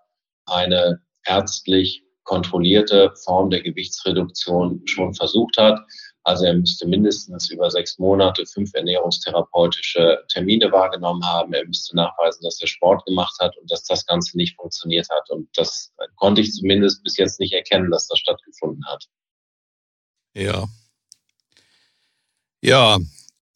eine 0.47 1.00
ärztlich 1.25 2.02
kontrollierte 2.25 3.12
Form 3.25 3.50
der 3.50 3.62
Gewichtsreduktion 3.62 4.83
schon 4.87 5.14
versucht 5.14 5.57
hat. 5.57 5.81
Also 6.23 6.45
er 6.45 6.55
müsste 6.55 6.87
mindestens 6.87 7.50
über 7.50 7.71
sechs 7.71 7.99
Monate 7.99 8.45
fünf 8.47 8.75
ernährungstherapeutische 8.75 10.23
Termine 10.29 10.71
wahrgenommen 10.71 11.25
haben. 11.25 11.53
Er 11.55 11.65
müsste 11.65 11.97
nachweisen, 11.97 12.43
dass 12.43 12.61
er 12.61 12.67
Sport 12.67 13.05
gemacht 13.07 13.35
hat 13.41 13.57
und 13.57 13.71
dass 13.71 13.85
das 13.85 14.05
Ganze 14.05 14.37
nicht 14.37 14.57
funktioniert 14.57 15.09
hat. 15.11 15.31
Und 15.31 15.49
das 15.55 15.93
konnte 16.17 16.43
ich 16.43 16.53
zumindest 16.53 17.03
bis 17.03 17.17
jetzt 17.17 17.41
nicht 17.41 17.55
erkennen, 17.55 17.91
dass 17.91 18.07
das 18.07 18.19
stattgefunden 18.19 18.85
hat. 18.87 19.07
Ja. 20.35 20.69
Ja, 22.62 22.99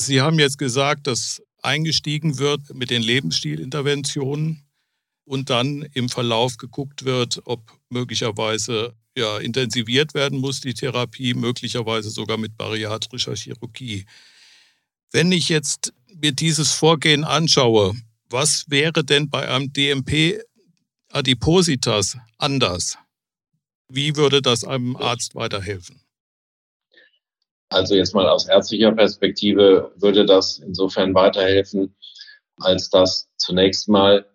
Sie 0.00 0.23
haben 0.23 0.38
jetzt 0.38 0.59
gesagt, 0.59 1.06
dass 1.06 1.42
eingestiegen 1.62 2.38
wird 2.38 2.75
mit 2.75 2.90
den 2.90 3.02
Lebensstilinterventionen 3.02 4.66
und 5.25 5.50
dann 5.50 5.83
im 5.94 6.09
Verlauf 6.09 6.56
geguckt 6.56 7.04
wird, 7.04 7.40
ob 7.44 7.73
möglicherweise 7.88 8.94
ja, 9.16 9.38
intensiviert 9.38 10.14
werden 10.14 10.40
muss, 10.40 10.61
die 10.61 10.75
Therapie, 10.75 11.35
möglicherweise 11.35 12.11
sogar 12.11 12.37
mit 12.37 12.56
bariatrischer 12.56 13.35
Chirurgie. 13.35 14.06
Wenn 15.12 15.30
ich 15.30 15.49
jetzt 15.49 15.92
mir 16.09 16.33
dieses 16.33 16.73
Vorgehen 16.73 17.25
anschaue, 17.25 17.94
was 18.28 18.64
wäre 18.68 19.04
denn 19.04 19.30
bei 19.30 19.49
einem 19.49 19.73
DMP 19.73 20.42
Adipositas 21.12 22.18
anders? 22.38 22.99
Wie 23.88 24.16
würde 24.16 24.42
das 24.42 24.64
einem 24.64 24.97
Arzt 24.97 25.35
weiterhelfen? 25.35 26.00
Also 27.68 27.94
jetzt 27.94 28.14
mal 28.14 28.28
aus 28.28 28.47
ärztlicher 28.49 28.92
Perspektive 28.92 29.92
würde 29.97 30.26
das 30.26 30.59
insofern 30.59 31.14
weiterhelfen, 31.14 31.94
als 32.56 32.90
dass 32.90 33.28
zunächst 33.37 33.88
mal 33.88 34.26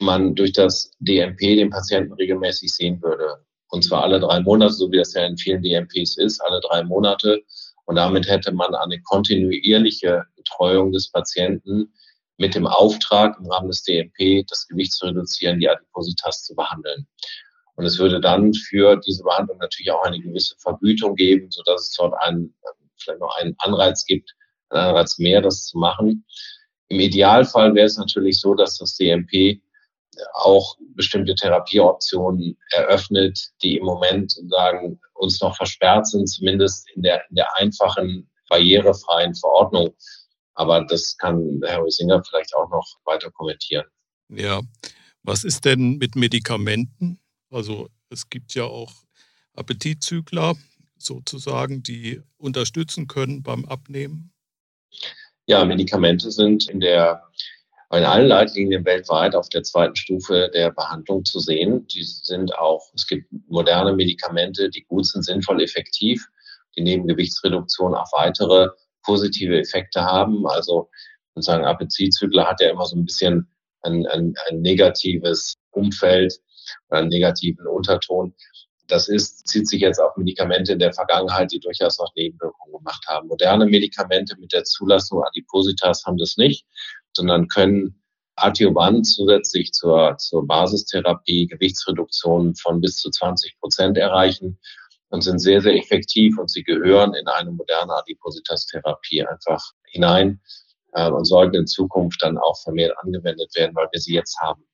man 0.00 0.34
durch 0.34 0.52
das 0.52 0.92
DMP 0.98 1.40
den 1.40 1.70
Patienten 1.70 2.12
regelmäßig 2.12 2.72
sehen 2.72 3.00
würde. 3.02 3.44
Und 3.72 3.82
zwar 3.82 4.02
alle 4.02 4.20
drei 4.20 4.40
Monate, 4.40 4.74
so 4.74 4.92
wie 4.92 4.98
das 4.98 5.14
ja 5.14 5.24
in 5.24 5.38
vielen 5.38 5.62
DMPs 5.62 6.18
ist, 6.18 6.40
alle 6.40 6.60
drei 6.60 6.84
Monate. 6.84 7.42
Und 7.86 7.96
damit 7.96 8.28
hätte 8.28 8.52
man 8.52 8.74
eine 8.74 9.00
kontinuierliche 9.00 10.24
Betreuung 10.36 10.92
des 10.92 11.10
Patienten 11.10 11.90
mit 12.36 12.54
dem 12.54 12.66
Auftrag, 12.66 13.38
im 13.40 13.50
Rahmen 13.50 13.68
des 13.68 13.82
DMP 13.82 14.44
das 14.46 14.68
Gewicht 14.68 14.92
zu 14.92 15.06
reduzieren, 15.06 15.58
die 15.58 15.70
Adipositas 15.70 16.44
zu 16.44 16.54
behandeln. 16.54 17.06
Und 17.76 17.86
es 17.86 17.98
würde 17.98 18.20
dann 18.20 18.52
für 18.52 18.96
diese 18.96 19.22
Behandlung 19.22 19.56
natürlich 19.56 19.90
auch 19.90 20.02
eine 20.02 20.20
gewisse 20.20 20.54
Vergütung 20.58 21.14
geben, 21.14 21.50
sodass 21.50 21.88
es 21.88 21.96
dort 21.96 22.12
einen, 22.20 22.54
vielleicht 22.98 23.20
noch 23.20 23.34
einen 23.38 23.54
Anreiz 23.58 24.04
gibt, 24.04 24.34
einen 24.68 24.88
Anreiz 24.88 25.18
mehr, 25.18 25.40
das 25.40 25.64
zu 25.64 25.78
machen. 25.78 26.26
Im 26.88 27.00
Idealfall 27.00 27.74
wäre 27.74 27.86
es 27.86 27.96
natürlich 27.96 28.38
so, 28.38 28.54
dass 28.54 28.76
das 28.76 28.96
DMP 28.96 29.62
auch 30.34 30.76
bestimmte 30.94 31.34
Therapieoptionen 31.34 32.58
eröffnet, 32.72 33.50
die 33.62 33.76
im 33.76 33.84
Moment 33.84 34.32
sagen, 34.48 35.00
uns 35.14 35.40
noch 35.40 35.56
versperrt 35.56 36.06
sind, 36.06 36.26
zumindest 36.26 36.88
in 36.94 37.02
der, 37.02 37.22
in 37.30 37.36
der 37.36 37.48
einfachen, 37.58 38.30
barrierefreien 38.48 39.34
Verordnung. 39.34 39.94
Aber 40.54 40.84
das 40.84 41.16
kann 41.16 41.60
Herr 41.64 41.82
Singer 41.88 42.22
vielleicht 42.28 42.54
auch 42.54 42.68
noch 42.70 42.86
weiter 43.04 43.30
kommentieren. 43.30 43.86
Ja, 44.28 44.60
was 45.22 45.44
ist 45.44 45.64
denn 45.64 45.96
mit 45.96 46.16
Medikamenten? 46.16 47.18
Also 47.50 47.88
es 48.10 48.28
gibt 48.28 48.54
ja 48.54 48.64
auch 48.64 48.92
Appetitzügler 49.54 50.54
sozusagen, 50.98 51.82
die 51.82 52.20
unterstützen 52.36 53.06
können 53.06 53.42
beim 53.42 53.64
Abnehmen. 53.64 54.32
Ja, 55.46 55.64
Medikamente 55.64 56.30
sind 56.30 56.68
in 56.68 56.80
der 56.80 57.22
in 57.98 58.04
allen 58.04 58.26
Leitlinien 58.26 58.84
weltweit 58.86 59.34
auf 59.34 59.50
der 59.50 59.62
zweiten 59.62 59.96
Stufe 59.96 60.50
der 60.54 60.70
Behandlung 60.70 61.24
zu 61.26 61.40
sehen. 61.40 61.86
Die 61.88 62.02
sind 62.02 62.54
auch, 62.56 62.90
es 62.94 63.06
gibt 63.06 63.26
moderne 63.48 63.92
Medikamente, 63.92 64.70
die 64.70 64.82
gut 64.84 65.06
sind, 65.06 65.24
sinnvoll, 65.24 65.62
effektiv, 65.62 66.26
die 66.74 66.82
neben 66.82 67.06
Gewichtsreduktion 67.06 67.94
auch 67.94 68.10
weitere 68.12 68.68
positive 69.02 69.58
Effekte 69.58 70.02
haben. 70.02 70.46
Also 70.46 70.88
sozusagen 71.34 71.66
Appetitzügler 71.66 72.46
hat 72.46 72.62
ja 72.62 72.70
immer 72.70 72.86
so 72.86 72.96
ein 72.96 73.04
bisschen 73.04 73.46
ein, 73.82 74.06
ein, 74.06 74.34
ein 74.48 74.62
negatives 74.62 75.58
Umfeld 75.70 76.32
oder 76.88 77.00
einen 77.00 77.08
negativen 77.08 77.66
Unterton. 77.66 78.34
Das 78.88 79.08
ist, 79.08 79.46
zieht 79.48 79.68
sich 79.68 79.80
jetzt 79.82 79.98
auf 79.98 80.16
Medikamente 80.16 80.72
in 80.72 80.78
der 80.78 80.92
Vergangenheit, 80.92 81.52
die 81.52 81.60
durchaus 81.60 82.00
auch 82.00 82.12
Nebenwirkungen 82.16 82.78
gemacht 82.78 83.04
haben. 83.06 83.28
Moderne 83.28 83.66
Medikamente 83.66 84.36
mit 84.38 84.52
der 84.52 84.64
Zulassung 84.64 85.22
Adipositas 85.22 86.04
haben 86.06 86.16
das 86.16 86.36
nicht 86.38 86.64
sondern 87.14 87.48
können 87.48 88.02
adjuvant 88.36 89.06
zusätzlich 89.06 89.72
zur, 89.72 90.16
zur 90.18 90.46
Basistherapie 90.46 91.46
Gewichtsreduktionen 91.46 92.54
von 92.56 92.80
bis 92.80 92.96
zu 92.96 93.10
20 93.10 93.58
Prozent 93.60 93.98
erreichen 93.98 94.58
und 95.10 95.22
sind 95.22 95.38
sehr, 95.38 95.60
sehr 95.60 95.76
effektiv 95.76 96.38
und 96.38 96.50
sie 96.50 96.62
gehören 96.62 97.14
in 97.14 97.28
eine 97.28 97.52
moderne 97.52 97.94
Adipositas-Therapie 97.94 99.24
einfach 99.24 99.62
hinein 99.84 100.40
äh, 100.92 101.10
und 101.10 101.26
sollten 101.26 101.56
in 101.56 101.66
Zukunft 101.66 102.22
dann 102.22 102.38
auch 102.38 102.60
vermehrt 102.62 102.96
angewendet 103.02 103.54
werden, 103.54 103.74
weil 103.74 103.88
wir 103.92 104.00
sie 104.00 104.14
jetzt 104.14 104.38
haben. 104.40 104.64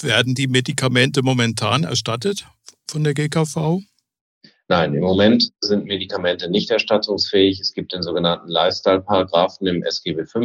Werden 0.00 0.34
die 0.34 0.48
Medikamente 0.48 1.22
momentan 1.22 1.84
erstattet 1.84 2.46
von 2.88 3.04
der 3.04 3.14
GKV? 3.14 3.80
Nein, 4.68 4.94
im 4.94 5.02
Moment 5.02 5.50
sind 5.60 5.84
Medikamente 5.84 6.50
nicht 6.50 6.70
erstattungsfähig. 6.70 7.60
Es 7.60 7.72
gibt 7.72 7.92
den 7.92 8.02
sogenannten 8.02 8.48
Lifestyle-Paragraphen 8.48 9.66
im 9.66 9.82
SGB 9.82 10.24
V 10.24 10.40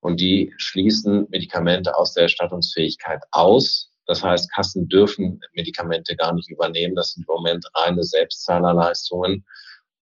und 0.00 0.20
die 0.20 0.52
schließen 0.56 1.26
Medikamente 1.30 1.96
aus 1.96 2.14
der 2.14 2.24
Erstattungsfähigkeit 2.24 3.22
aus. 3.30 3.90
Das 4.06 4.24
heißt, 4.24 4.52
Kassen 4.52 4.88
dürfen 4.88 5.40
Medikamente 5.52 6.16
gar 6.16 6.34
nicht 6.34 6.50
übernehmen. 6.50 6.96
Das 6.96 7.12
sind 7.12 7.28
im 7.28 7.34
Moment 7.34 7.64
reine 7.74 8.02
Selbstzahlerleistungen. 8.02 9.44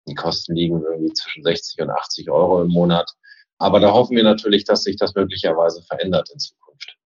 Die 0.08 0.16
Kosten 0.16 0.56
liegen 0.56 0.82
irgendwie 0.82 1.14
zwischen 1.14 1.44
60 1.44 1.82
und 1.82 1.92
80 1.92 2.32
Euro 2.32 2.64
im 2.64 2.70
Monat. 2.70 3.12
Aber 3.60 3.80
da 3.80 3.92
hoffen 3.92 4.16
wir 4.16 4.24
natürlich, 4.24 4.64
dass 4.64 4.84
sich 4.84 4.96
das 4.96 5.14
möglicherweise 5.14 5.84
verändert 5.84 6.30
in 6.34 6.40
Zukunft. 6.40 6.98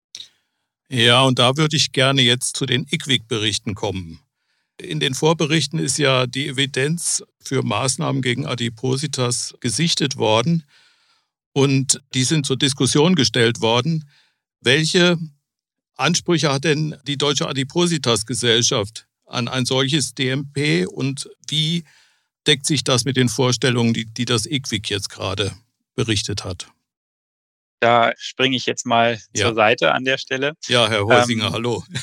Ja, 0.88 1.24
und 1.24 1.40
da 1.40 1.58
würde 1.58 1.76
ich 1.76 1.92
gerne 1.92 2.22
jetzt 2.22 2.56
zu 2.56 2.66
den 2.66 2.86
IQWIC-Berichten 2.90 3.76
kommen. 3.76 4.22
In 4.78 5.00
den 5.00 5.14
Vorberichten 5.14 5.80
ist 5.80 5.98
ja 5.98 6.28
die 6.28 6.48
Evidenz 6.48 7.24
für 7.40 7.64
Maßnahmen 7.64 8.22
gegen 8.22 8.46
Adipositas 8.46 9.56
gesichtet 9.60 10.18
worden. 10.18 10.64
Und 11.56 12.02
die 12.14 12.26
sind 12.26 12.46
zur 12.46 12.58
Diskussion 12.58 13.16
gestellt 13.16 13.62
worden. 13.62 14.10
Welche 14.60 15.18
Ansprüche 15.96 16.52
hat 16.52 16.66
denn 16.66 16.98
die 17.08 17.18
Deutsche 17.18 17.48
Adipositas-Gesellschaft 17.48 19.08
an 19.26 19.48
ein 19.48 19.66
solches 19.66 20.14
DMP 20.14 20.86
und 20.86 21.30
wie 21.48 21.86
deckt 22.46 22.66
sich 22.66 22.84
das 22.84 23.06
mit 23.06 23.16
den 23.16 23.30
Vorstellungen, 23.30 23.94
die, 23.94 24.06
die 24.06 24.26
das 24.26 24.46
IQWIC 24.46 24.90
jetzt 24.90 25.10
gerade 25.10 25.54
berichtet 25.96 26.44
hat? 26.44 26.68
Da 27.80 28.12
springe 28.18 28.58
ich 28.58 28.66
jetzt 28.66 28.86
mal 28.86 29.18
ja. 29.34 29.46
zur 29.46 29.56
Seite 29.56 29.94
an 29.94 30.04
der 30.04 30.18
Stelle. 30.18 30.56
Ja, 30.68 30.90
Herr 30.90 31.06
Häusinger, 31.06 31.48
ähm, 31.48 31.54
hallo. 31.54 31.86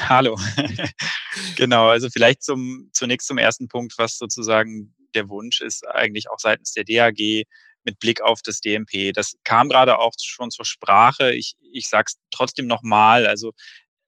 Hallo. 0.00 0.38
genau, 1.56 1.88
also 1.88 2.08
vielleicht 2.10 2.42
zum, 2.42 2.90
zunächst 2.92 3.26
zum 3.26 3.38
ersten 3.38 3.68
Punkt, 3.68 3.94
was 3.96 4.18
sozusagen 4.18 4.94
der 5.14 5.30
Wunsch 5.30 5.62
ist, 5.62 5.86
eigentlich 5.88 6.30
auch 6.30 6.38
seitens 6.38 6.72
der 6.72 6.84
DAG 6.84 7.46
mit 7.88 7.98
Blick 7.98 8.20
auf 8.20 8.42
das 8.42 8.60
DMP. 8.60 9.12
Das 9.14 9.34
kam 9.44 9.70
gerade 9.70 9.98
auch 9.98 10.12
schon 10.20 10.50
zur 10.50 10.66
Sprache. 10.66 11.34
Ich, 11.34 11.54
ich 11.72 11.88
sage 11.88 12.04
es 12.08 12.18
trotzdem 12.30 12.66
nochmal. 12.66 13.26
Also 13.26 13.52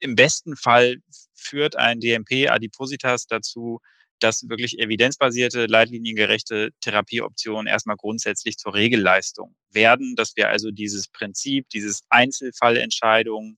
im 0.00 0.14
besten 0.14 0.56
Fall 0.56 0.96
führt 1.34 1.76
ein 1.76 2.00
DMP 2.00 2.50
Adipositas 2.50 3.26
dazu, 3.26 3.80
dass 4.18 4.48
wirklich 4.50 4.78
evidenzbasierte, 4.78 5.64
leitliniengerechte 5.64 6.70
Therapieoptionen 6.82 7.66
erstmal 7.66 7.96
grundsätzlich 7.96 8.58
zur 8.58 8.74
Regelleistung 8.74 9.56
werden, 9.70 10.14
dass 10.14 10.36
wir 10.36 10.50
also 10.50 10.70
dieses 10.70 11.08
Prinzip, 11.08 11.70
dieses 11.70 12.02
Einzelfallentscheidung, 12.10 13.56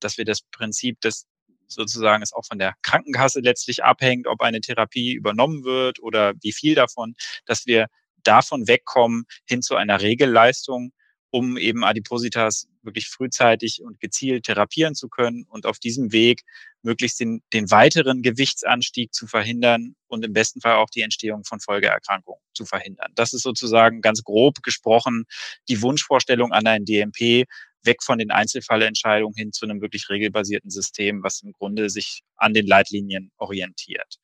dass 0.00 0.18
wir 0.18 0.26
das 0.26 0.42
Prinzip, 0.42 1.00
das 1.00 1.24
sozusagen 1.66 2.22
es 2.22 2.34
auch 2.34 2.44
von 2.44 2.58
der 2.58 2.74
Krankenkasse 2.82 3.40
letztlich 3.40 3.82
abhängt, 3.82 4.26
ob 4.26 4.42
eine 4.42 4.60
Therapie 4.60 5.14
übernommen 5.14 5.64
wird 5.64 6.02
oder 6.02 6.34
wie 6.42 6.52
viel 6.52 6.74
davon, 6.74 7.14
dass 7.46 7.64
wir 7.64 7.86
davon 8.24 8.68
wegkommen 8.68 9.24
hin 9.46 9.62
zu 9.62 9.76
einer 9.76 10.00
Regelleistung, 10.00 10.92
um 11.30 11.56
eben 11.56 11.82
Adipositas 11.82 12.68
wirklich 12.82 13.08
frühzeitig 13.08 13.80
und 13.82 14.00
gezielt 14.00 14.44
therapieren 14.44 14.94
zu 14.94 15.08
können 15.08 15.46
und 15.48 15.66
auf 15.66 15.78
diesem 15.78 16.12
Weg 16.12 16.42
möglichst 16.82 17.20
den, 17.20 17.42
den 17.52 17.70
weiteren 17.70 18.22
Gewichtsanstieg 18.22 19.14
zu 19.14 19.26
verhindern 19.26 19.94
und 20.08 20.24
im 20.24 20.32
besten 20.32 20.60
Fall 20.60 20.74
auch 20.74 20.90
die 20.90 21.00
Entstehung 21.00 21.44
von 21.44 21.60
Folgeerkrankungen 21.60 22.42
zu 22.54 22.66
verhindern. 22.66 23.12
Das 23.14 23.32
ist 23.32 23.42
sozusagen 23.42 24.02
ganz 24.02 24.22
grob 24.24 24.62
gesprochen 24.62 25.24
die 25.68 25.80
Wunschvorstellung 25.80 26.52
an 26.52 26.66
ein 26.66 26.84
DMP, 26.84 27.46
weg 27.84 28.02
von 28.02 28.18
den 28.18 28.30
Einzelfallentscheidungen 28.30 29.34
hin 29.34 29.52
zu 29.52 29.64
einem 29.64 29.80
wirklich 29.80 30.08
regelbasierten 30.08 30.70
System, 30.70 31.22
was 31.22 31.42
im 31.42 31.52
Grunde 31.52 31.90
sich 31.90 32.22
an 32.36 32.54
den 32.54 32.66
Leitlinien 32.66 33.32
orientiert. 33.38 34.18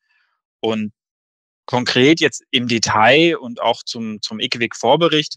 Und 0.59 0.91
konkret 1.69 2.19
jetzt 2.19 2.43
im 2.49 2.67
Detail 2.67 3.37
und 3.37 3.61
auch 3.61 3.83
zum, 3.83 4.23
zum 4.23 4.39
IQWIC-Vorbericht, 4.39 5.35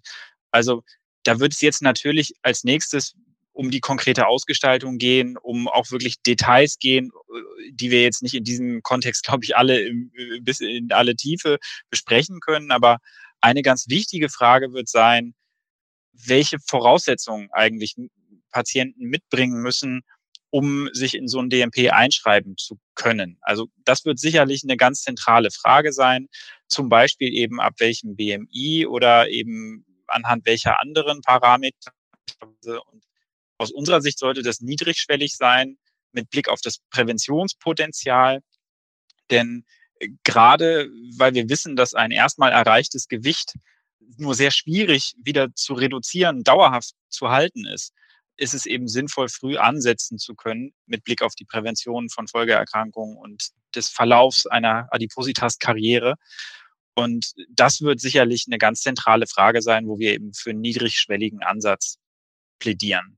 also 0.50 0.82
da 1.24 1.40
wird 1.40 1.52
es 1.52 1.60
jetzt 1.60 1.82
natürlich 1.82 2.32
als 2.40 2.64
nächstes 2.64 3.12
um 3.52 3.70
die 3.70 3.80
konkrete 3.80 4.26
Ausgestaltung 4.26 4.96
gehen, 4.96 5.36
um 5.36 5.68
auch 5.68 5.90
wirklich 5.90 6.22
Details 6.22 6.78
gehen, 6.78 7.10
die 7.70 7.90
wir 7.90 8.00
jetzt 8.00 8.22
nicht 8.22 8.32
in 8.32 8.44
diesem 8.44 8.82
Kontext, 8.82 9.24
glaube 9.26 9.44
ich, 9.44 9.58
alle 9.58 9.82
im, 9.82 10.10
bis 10.40 10.60
in 10.60 10.90
alle 10.90 11.16
Tiefe 11.16 11.58
besprechen 11.90 12.40
können. 12.40 12.70
Aber 12.70 12.96
eine 13.42 13.60
ganz 13.60 13.90
wichtige 13.90 14.30
Frage 14.30 14.72
wird 14.72 14.88
sein, 14.88 15.34
welche 16.14 16.56
Voraussetzungen 16.66 17.50
eigentlich 17.52 17.94
Patienten 18.50 19.04
mitbringen 19.04 19.60
müssen, 19.60 20.00
um 20.52 20.90
sich 20.92 21.14
in 21.14 21.28
so 21.28 21.40
ein 21.40 21.48
DMP 21.48 21.90
einschreiben 21.90 22.58
zu 22.58 22.78
können. 22.94 23.38
Also 23.40 23.68
das 23.84 24.04
wird 24.04 24.18
sicherlich 24.18 24.62
eine 24.62 24.76
ganz 24.76 25.00
zentrale 25.00 25.50
Frage 25.50 25.94
sein, 25.94 26.28
zum 26.68 26.90
Beispiel 26.90 27.32
eben 27.32 27.58
ab 27.58 27.72
welchem 27.78 28.16
BMI 28.16 28.86
oder 28.86 29.30
eben 29.30 29.86
anhand 30.08 30.44
welcher 30.44 30.78
anderen 30.78 31.22
Parameter. 31.22 31.92
Und 32.40 33.02
aus 33.56 33.72
unserer 33.72 34.02
Sicht 34.02 34.18
sollte 34.18 34.42
das 34.42 34.60
niedrigschwellig 34.60 35.38
sein 35.38 35.78
mit 36.12 36.28
Blick 36.28 36.50
auf 36.50 36.60
das 36.60 36.80
Präventionspotenzial. 36.90 38.42
Denn 39.30 39.64
äh, 40.00 40.08
gerade 40.22 40.90
weil 41.16 41.32
wir 41.32 41.48
wissen, 41.48 41.76
dass 41.76 41.94
ein 41.94 42.10
erstmal 42.10 42.52
erreichtes 42.52 43.08
Gewicht 43.08 43.54
nur 44.18 44.34
sehr 44.34 44.50
schwierig 44.50 45.14
wieder 45.24 45.54
zu 45.54 45.72
reduzieren, 45.72 46.44
dauerhaft 46.44 46.92
zu 47.08 47.30
halten 47.30 47.66
ist, 47.66 47.94
ist 48.42 48.54
es 48.54 48.66
eben 48.66 48.88
sinnvoll, 48.88 49.28
früh 49.28 49.56
ansetzen 49.56 50.18
zu 50.18 50.34
können 50.34 50.74
mit 50.86 51.04
Blick 51.04 51.22
auf 51.22 51.34
die 51.36 51.44
Prävention 51.44 52.08
von 52.08 52.26
Folgeerkrankungen 52.26 53.16
und 53.16 53.50
des 53.74 53.88
Verlaufs 53.88 54.46
einer 54.46 54.88
Adipositas-Karriere. 54.90 56.16
Und 56.94 57.32
das 57.48 57.80
wird 57.80 58.00
sicherlich 58.00 58.46
eine 58.48 58.58
ganz 58.58 58.80
zentrale 58.80 59.26
Frage 59.26 59.62
sein, 59.62 59.86
wo 59.86 59.98
wir 59.98 60.12
eben 60.12 60.34
für 60.34 60.50
einen 60.50 60.60
niedrigschwelligen 60.60 61.42
Ansatz 61.42 61.98
plädieren. 62.58 63.16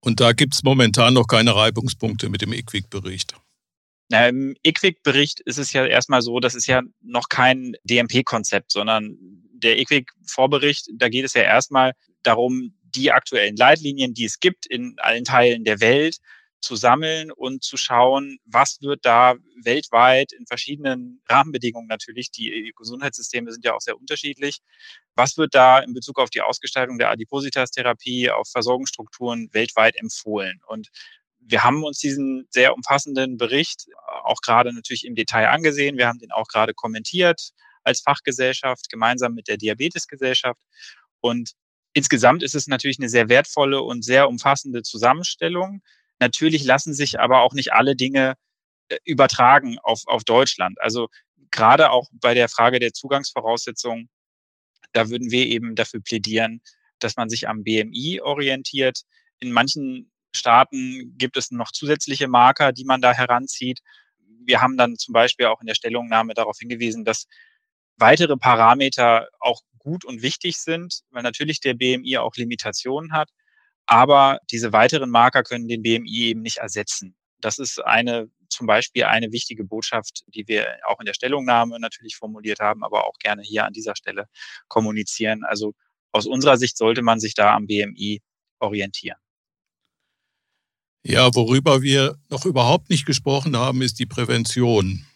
Und 0.00 0.20
da 0.20 0.32
gibt 0.32 0.54
es 0.54 0.62
momentan 0.62 1.12
noch 1.14 1.26
keine 1.26 1.54
Reibungspunkte 1.54 2.30
mit 2.30 2.40
dem 2.40 2.54
IQWIC-Bericht. 2.54 3.34
Im 4.10 4.56
IQWIC-Bericht 4.62 5.40
ist 5.40 5.58
es 5.58 5.74
ja 5.74 5.84
erstmal 5.84 6.22
so, 6.22 6.40
das 6.40 6.54
ist 6.54 6.66
ja 6.66 6.82
noch 7.02 7.28
kein 7.28 7.74
DMP-Konzept, 7.84 8.72
sondern 8.72 9.18
der 9.52 9.78
IQWIC-Vorbericht, 9.78 10.88
da 10.94 11.10
geht 11.10 11.26
es 11.26 11.34
ja 11.34 11.42
erstmal 11.42 11.92
darum, 12.22 12.74
die 12.94 13.12
aktuellen 13.12 13.56
Leitlinien, 13.56 14.14
die 14.14 14.24
es 14.24 14.40
gibt 14.40 14.66
in 14.66 14.96
allen 14.98 15.24
Teilen 15.24 15.64
der 15.64 15.80
Welt, 15.80 16.18
zu 16.60 16.74
sammeln 16.74 17.30
und 17.30 17.62
zu 17.62 17.76
schauen, 17.76 18.38
was 18.44 18.80
wird 18.80 19.04
da 19.04 19.34
weltweit 19.62 20.32
in 20.32 20.46
verschiedenen 20.46 21.22
Rahmenbedingungen 21.28 21.86
natürlich, 21.86 22.30
die 22.30 22.72
Gesundheitssysteme 22.76 23.52
sind 23.52 23.64
ja 23.64 23.74
auch 23.74 23.80
sehr 23.80 23.96
unterschiedlich, 23.96 24.58
was 25.14 25.36
wird 25.36 25.54
da 25.54 25.78
in 25.78 25.94
Bezug 25.94 26.18
auf 26.18 26.30
die 26.30 26.40
Ausgestaltung 26.40 26.98
der 26.98 27.10
Adipositas-Therapie, 27.10 28.30
auf 28.30 28.48
Versorgungsstrukturen 28.50 29.48
weltweit 29.52 29.96
empfohlen? 29.96 30.60
Und 30.66 30.88
wir 31.38 31.62
haben 31.62 31.84
uns 31.84 31.98
diesen 31.98 32.46
sehr 32.50 32.74
umfassenden 32.74 33.36
Bericht 33.36 33.86
auch 34.24 34.40
gerade 34.40 34.72
natürlich 34.72 35.06
im 35.06 35.14
Detail 35.14 35.48
angesehen. 35.48 35.96
Wir 35.96 36.08
haben 36.08 36.18
den 36.18 36.32
auch 36.32 36.48
gerade 36.48 36.74
kommentiert 36.74 37.50
als 37.84 38.00
Fachgesellschaft 38.00 38.90
gemeinsam 38.90 39.34
mit 39.34 39.48
der 39.48 39.56
Diabetesgesellschaft. 39.56 40.60
Und 41.20 41.52
insgesamt 41.98 42.44
ist 42.44 42.54
es 42.54 42.68
natürlich 42.68 42.98
eine 42.98 43.08
sehr 43.08 43.28
wertvolle 43.28 43.82
und 43.82 44.04
sehr 44.04 44.28
umfassende 44.28 44.82
Zusammenstellung. 44.82 45.82
Natürlich 46.20 46.64
lassen 46.64 46.94
sich 46.94 47.18
aber 47.18 47.42
auch 47.42 47.54
nicht 47.54 47.72
alle 47.72 47.96
Dinge 47.96 48.34
äh, 48.88 48.98
übertragen 49.04 49.78
auf, 49.82 50.02
auf 50.06 50.22
Deutschland. 50.22 50.80
Also 50.80 51.08
gerade 51.50 51.90
auch 51.90 52.08
bei 52.12 52.34
der 52.34 52.48
Frage 52.48 52.78
der 52.78 52.92
Zugangsvoraussetzungen, 52.92 54.08
da 54.92 55.10
würden 55.10 55.32
wir 55.32 55.46
eben 55.46 55.74
dafür 55.74 56.00
plädieren, 56.00 56.60
dass 57.00 57.16
man 57.16 57.28
sich 57.28 57.48
am 57.48 57.64
BMI 57.64 58.20
orientiert. 58.22 59.02
In 59.40 59.50
manchen 59.50 60.12
Staaten 60.32 61.14
gibt 61.18 61.36
es 61.36 61.50
noch 61.50 61.72
zusätzliche 61.72 62.28
Marker, 62.28 62.72
die 62.72 62.84
man 62.84 63.00
da 63.00 63.12
heranzieht. 63.12 63.80
Wir 64.44 64.60
haben 64.60 64.76
dann 64.76 64.96
zum 64.96 65.12
Beispiel 65.12 65.46
auch 65.46 65.60
in 65.60 65.66
der 65.66 65.74
Stellungnahme 65.74 66.34
darauf 66.34 66.58
hingewiesen, 66.58 67.04
dass 67.04 67.26
weitere 67.96 68.36
Parameter 68.36 69.28
auch 69.40 69.62
gut 69.88 70.04
und 70.04 70.22
wichtig 70.22 70.58
sind, 70.58 71.00
weil 71.10 71.22
natürlich 71.22 71.60
der 71.60 71.74
BMI 71.74 72.18
auch 72.18 72.36
Limitationen 72.36 73.12
hat. 73.12 73.30
Aber 73.86 74.38
diese 74.50 74.72
weiteren 74.72 75.08
Marker 75.08 75.42
können 75.42 75.66
den 75.66 75.82
BMI 75.82 76.28
eben 76.28 76.42
nicht 76.42 76.58
ersetzen. 76.58 77.16
Das 77.40 77.58
ist 77.58 77.78
eine, 77.78 78.30
zum 78.50 78.66
Beispiel 78.66 79.04
eine 79.04 79.32
wichtige 79.32 79.64
Botschaft, 79.64 80.24
die 80.26 80.46
wir 80.46 80.66
auch 80.86 81.00
in 81.00 81.06
der 81.06 81.14
Stellungnahme 81.14 81.80
natürlich 81.80 82.16
formuliert 82.16 82.60
haben, 82.60 82.84
aber 82.84 83.06
auch 83.06 83.18
gerne 83.18 83.42
hier 83.42 83.64
an 83.64 83.72
dieser 83.72 83.96
Stelle 83.96 84.26
kommunizieren. 84.68 85.44
Also 85.44 85.72
aus 86.12 86.26
unserer 86.26 86.58
Sicht 86.58 86.76
sollte 86.76 87.00
man 87.02 87.18
sich 87.18 87.34
da 87.34 87.54
am 87.54 87.66
BMI 87.66 88.20
orientieren. 88.60 89.18
Ja, 91.02 91.34
worüber 91.34 91.80
wir 91.80 92.18
noch 92.28 92.44
überhaupt 92.44 92.90
nicht 92.90 93.06
gesprochen 93.06 93.56
haben, 93.56 93.80
ist 93.80 93.98
die 93.98 94.06
Prävention. 94.06 95.06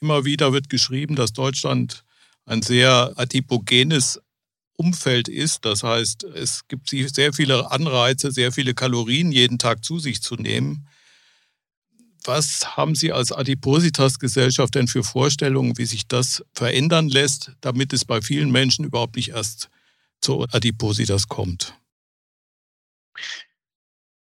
Immer 0.00 0.24
wieder 0.24 0.52
wird 0.52 0.68
geschrieben, 0.68 1.16
dass 1.16 1.32
Deutschland 1.32 2.04
ein 2.44 2.62
sehr 2.62 3.12
adipogenes 3.16 4.20
Umfeld 4.74 5.28
ist. 5.28 5.64
Das 5.64 5.82
heißt, 5.82 6.24
es 6.24 6.66
gibt 6.66 6.90
sehr 6.90 7.32
viele 7.32 7.70
Anreize, 7.70 8.32
sehr 8.32 8.52
viele 8.52 8.74
Kalorien 8.74 9.30
jeden 9.30 9.58
Tag 9.58 9.84
zu 9.84 9.98
sich 9.98 10.22
zu 10.22 10.36
nehmen. 10.36 10.88
Was 12.24 12.76
haben 12.76 12.94
Sie 12.94 13.12
als 13.12 13.32
Adipositas-Gesellschaft 13.32 14.74
denn 14.74 14.86
für 14.86 15.02
Vorstellungen, 15.02 15.76
wie 15.76 15.86
sich 15.86 16.06
das 16.06 16.44
verändern 16.54 17.08
lässt, 17.08 17.52
damit 17.60 17.92
es 17.92 18.04
bei 18.04 18.22
vielen 18.22 18.50
Menschen 18.50 18.84
überhaupt 18.84 19.16
nicht 19.16 19.30
erst 19.30 19.70
zu 20.20 20.46
Adipositas 20.52 21.26
kommt? 21.28 21.76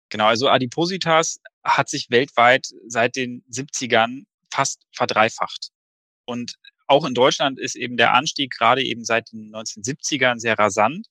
Genau, 0.08 0.26
also 0.26 0.48
Adipositas 0.48 1.40
hat 1.62 1.88
sich 1.88 2.10
weltweit 2.10 2.68
seit 2.86 3.16
den 3.16 3.42
70ern 3.50 4.24
fast 4.50 4.80
verdreifacht. 4.92 5.70
Und 6.24 6.54
auch 6.86 7.04
in 7.04 7.14
Deutschland 7.14 7.58
ist 7.58 7.76
eben 7.76 7.96
der 7.96 8.14
Anstieg 8.14 8.52
gerade 8.52 8.82
eben 8.82 9.04
seit 9.04 9.32
den 9.32 9.54
1970ern 9.54 10.38
sehr 10.38 10.58
rasant. 10.58 11.06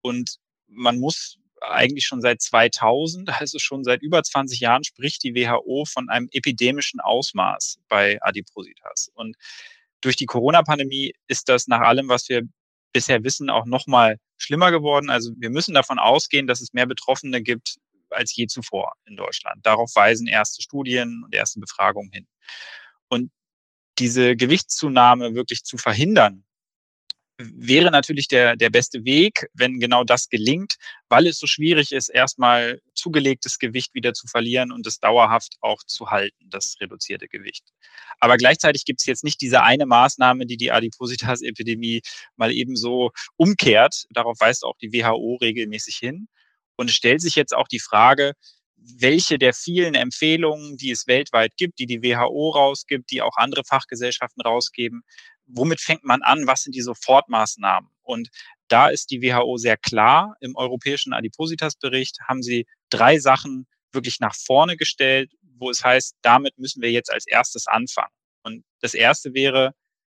Und 0.00 0.36
man 0.68 0.98
muss 0.98 1.38
eigentlich 1.60 2.06
schon 2.06 2.20
seit 2.20 2.40
2000, 2.40 3.40
also 3.40 3.58
schon 3.58 3.84
seit 3.84 4.02
über 4.02 4.22
20 4.22 4.60
Jahren, 4.60 4.84
spricht 4.84 5.22
die 5.24 5.34
WHO 5.34 5.84
von 5.84 6.08
einem 6.08 6.28
epidemischen 6.32 7.00
Ausmaß 7.00 7.78
bei 7.88 8.18
Adipositas. 8.22 9.10
Und 9.14 9.36
durch 10.00 10.16
die 10.16 10.26
Corona-Pandemie 10.26 11.14
ist 11.26 11.48
das 11.48 11.66
nach 11.66 11.80
allem, 11.80 12.08
was 12.08 12.28
wir 12.28 12.42
bisher 12.92 13.22
wissen, 13.24 13.50
auch 13.50 13.66
nochmal 13.66 14.18
schlimmer 14.36 14.70
geworden. 14.70 15.10
Also 15.10 15.32
wir 15.36 15.50
müssen 15.50 15.74
davon 15.74 15.98
ausgehen, 15.98 16.46
dass 16.46 16.60
es 16.60 16.72
mehr 16.72 16.86
Betroffene 16.86 17.42
gibt 17.42 17.76
als 18.10 18.34
je 18.34 18.46
zuvor 18.46 18.92
in 19.04 19.16
Deutschland. 19.16 19.66
Darauf 19.66 19.94
weisen 19.94 20.26
erste 20.26 20.62
Studien 20.62 21.22
und 21.24 21.34
erste 21.34 21.60
Befragungen 21.60 22.10
hin. 22.12 22.26
Und 23.08 23.30
diese 23.98 24.36
Gewichtszunahme 24.36 25.34
wirklich 25.34 25.64
zu 25.64 25.76
verhindern, 25.76 26.44
wäre 27.38 27.90
natürlich 27.90 28.26
der, 28.26 28.56
der 28.56 28.68
beste 28.68 29.04
Weg, 29.04 29.48
wenn 29.54 29.78
genau 29.78 30.02
das 30.02 30.28
gelingt, 30.28 30.74
weil 31.08 31.26
es 31.28 31.38
so 31.38 31.46
schwierig 31.46 31.92
ist, 31.92 32.08
erstmal 32.08 32.80
zugelegtes 32.94 33.60
Gewicht 33.60 33.94
wieder 33.94 34.12
zu 34.12 34.26
verlieren 34.26 34.72
und 34.72 34.86
es 34.86 34.98
dauerhaft 34.98 35.56
auch 35.60 35.84
zu 35.84 36.10
halten, 36.10 36.50
das 36.50 36.74
reduzierte 36.80 37.28
Gewicht. 37.28 37.64
Aber 38.18 38.36
gleichzeitig 38.38 38.84
gibt 38.84 39.00
es 39.00 39.06
jetzt 39.06 39.22
nicht 39.22 39.40
diese 39.40 39.62
eine 39.62 39.86
Maßnahme, 39.86 40.46
die 40.46 40.56
die 40.56 40.72
Adipositas-Epidemie 40.72 42.02
mal 42.36 42.52
eben 42.52 42.74
so 42.74 43.12
umkehrt. 43.36 44.06
Darauf 44.10 44.40
weist 44.40 44.64
auch 44.64 44.76
die 44.78 44.92
WHO 44.92 45.36
regelmäßig 45.36 45.96
hin. 45.96 46.26
Und 46.76 46.90
es 46.90 46.96
stellt 46.96 47.20
sich 47.20 47.36
jetzt 47.36 47.54
auch 47.54 47.68
die 47.68 47.80
Frage, 47.80 48.34
welche 48.80 49.38
der 49.38 49.52
vielen 49.52 49.94
Empfehlungen, 49.94 50.76
die 50.76 50.90
es 50.90 51.06
weltweit 51.06 51.56
gibt, 51.56 51.78
die 51.78 51.86
die 51.86 52.02
WHO 52.02 52.50
rausgibt, 52.50 53.10
die 53.10 53.22
auch 53.22 53.36
andere 53.36 53.64
Fachgesellschaften 53.64 54.42
rausgeben, 54.42 55.02
womit 55.46 55.80
fängt 55.80 56.04
man 56.04 56.22
an? 56.22 56.46
Was 56.46 56.62
sind 56.62 56.74
die 56.74 56.82
Sofortmaßnahmen? 56.82 57.90
Und 58.02 58.28
da 58.68 58.88
ist 58.88 59.10
die 59.10 59.22
WHO 59.22 59.56
sehr 59.56 59.76
klar. 59.76 60.36
Im 60.40 60.56
europäischen 60.56 61.12
Adipositas-Bericht 61.12 62.18
haben 62.26 62.42
sie 62.42 62.66
drei 62.90 63.18
Sachen 63.18 63.66
wirklich 63.92 64.20
nach 64.20 64.34
vorne 64.34 64.76
gestellt, 64.76 65.32
wo 65.56 65.70
es 65.70 65.84
heißt, 65.84 66.14
damit 66.22 66.58
müssen 66.58 66.82
wir 66.82 66.90
jetzt 66.90 67.12
als 67.12 67.26
erstes 67.26 67.66
anfangen. 67.66 68.12
Und 68.42 68.64
das 68.80 68.94
erste 68.94 69.34
wäre 69.34 69.72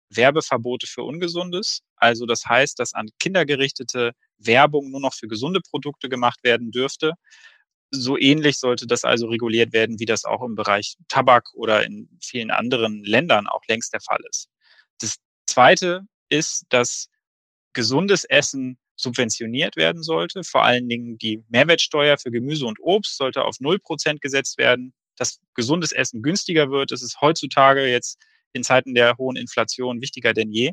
Werbeverbote 0.10 0.88
für 0.88 1.04
Ungesundes. 1.04 1.82
Also 1.95 2.25
das 2.25 2.45
heißt, 2.45 2.80
dass 2.80 2.93
an 2.93 3.10
Kinder 3.19 3.45
gerichtete 3.45 4.13
Werbung 4.38 4.91
nur 4.91 5.01
noch 5.01 5.13
für 5.13 5.28
gesunde 5.28 5.62
Produkte 5.62 6.10
gemacht 6.10 6.43
werden 6.43 6.71
dürfte. 6.71 7.13
So 8.01 8.17
ähnlich 8.17 8.58
sollte 8.58 8.88
das 8.88 9.03
also 9.03 9.27
reguliert 9.27 9.73
werden, 9.73 9.99
wie 9.99 10.05
das 10.05 10.25
auch 10.25 10.43
im 10.43 10.55
Bereich 10.55 10.95
Tabak 11.08 11.53
oder 11.53 11.86
in 11.86 12.10
vielen 12.21 12.51
anderen 12.51 13.03
Ländern 13.03 13.47
auch 13.47 13.62
längst 13.67 13.93
der 13.93 14.01
Fall 14.01 14.19
ist. 14.29 14.49
Das 14.99 15.17
Zweite 15.47 16.01
ist, 16.29 16.65
dass 16.69 17.10
gesundes 17.73 18.23
Essen 18.25 18.77
subventioniert 18.95 19.75
werden 19.75 20.03
sollte. 20.03 20.43
Vor 20.43 20.63
allen 20.63 20.88
Dingen 20.88 21.17
die 21.17 21.43
Mehrwertsteuer 21.49 22.17
für 22.17 22.31
Gemüse 22.31 22.65
und 22.65 22.79
Obst 22.79 23.17
sollte 23.17 23.43
auf 23.43 23.58
0% 23.58 24.19
gesetzt 24.19 24.58
werden, 24.58 24.93
dass 25.17 25.39
gesundes 25.53 25.91
Essen 25.91 26.21
günstiger 26.21 26.71
wird. 26.71 26.91
Das 26.91 27.01
ist 27.01 27.19
heutzutage 27.21 27.88
jetzt 27.88 28.17
in 28.53 28.63
Zeiten 28.63 28.95
der 28.95 29.17
hohen 29.17 29.36
Inflation 29.36 30.01
wichtiger 30.01 30.34
denn 30.34 30.51
je. 30.51 30.71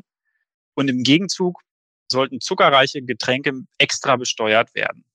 Und 0.75 0.89
im 0.89 1.03
Gegenzug 1.03 1.61
sollten 2.09 2.39
zuckerreiche 2.39 3.01
Getränke 3.01 3.53
extra 3.77 4.15
besteuert 4.15 4.73
werden. 4.73 5.05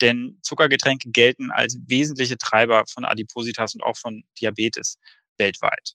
Denn 0.00 0.38
Zuckergetränke 0.42 1.10
gelten 1.10 1.50
als 1.50 1.78
wesentliche 1.86 2.36
Treiber 2.38 2.84
von 2.86 3.04
Adipositas 3.04 3.74
und 3.74 3.82
auch 3.82 3.96
von 3.96 4.24
Diabetes 4.38 4.98
weltweit. 5.38 5.94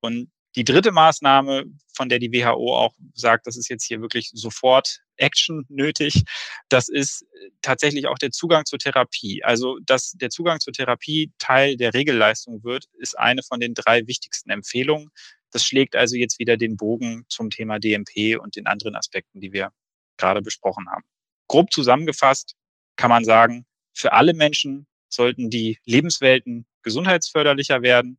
Und 0.00 0.30
die 0.56 0.64
dritte 0.64 0.90
Maßnahme, 0.90 1.64
von 1.94 2.08
der 2.08 2.18
die 2.18 2.32
WHO 2.32 2.76
auch 2.76 2.94
sagt, 3.14 3.46
das 3.46 3.56
ist 3.56 3.68
jetzt 3.68 3.84
hier 3.84 4.00
wirklich 4.00 4.30
sofort 4.34 5.00
Action 5.16 5.64
nötig, 5.68 6.24
das 6.68 6.88
ist 6.88 7.22
äh, 7.22 7.50
tatsächlich 7.62 8.08
auch 8.08 8.18
der 8.18 8.32
Zugang 8.32 8.64
zur 8.64 8.78
Therapie. 8.78 9.44
Also, 9.44 9.78
dass 9.84 10.12
der 10.12 10.30
Zugang 10.30 10.58
zur 10.58 10.72
Therapie 10.72 11.32
Teil 11.38 11.76
der 11.76 11.94
Regelleistung 11.94 12.64
wird, 12.64 12.86
ist 12.98 13.18
eine 13.18 13.42
von 13.42 13.60
den 13.60 13.74
drei 13.74 14.06
wichtigsten 14.06 14.50
Empfehlungen. 14.50 15.10
Das 15.52 15.64
schlägt 15.64 15.94
also 15.94 16.16
jetzt 16.16 16.38
wieder 16.38 16.56
den 16.56 16.76
Bogen 16.76 17.24
zum 17.28 17.50
Thema 17.50 17.78
DMP 17.78 18.38
und 18.40 18.56
den 18.56 18.66
anderen 18.66 18.96
Aspekten, 18.96 19.40
die 19.40 19.52
wir 19.52 19.72
gerade 20.16 20.42
besprochen 20.42 20.88
haben. 20.90 21.04
Grob 21.48 21.72
zusammengefasst 21.72 22.56
kann 23.00 23.08
man 23.08 23.24
sagen, 23.24 23.64
für 23.94 24.12
alle 24.12 24.34
Menschen 24.34 24.86
sollten 25.08 25.48
die 25.48 25.78
Lebenswelten 25.86 26.66
gesundheitsförderlicher 26.82 27.80
werden, 27.80 28.18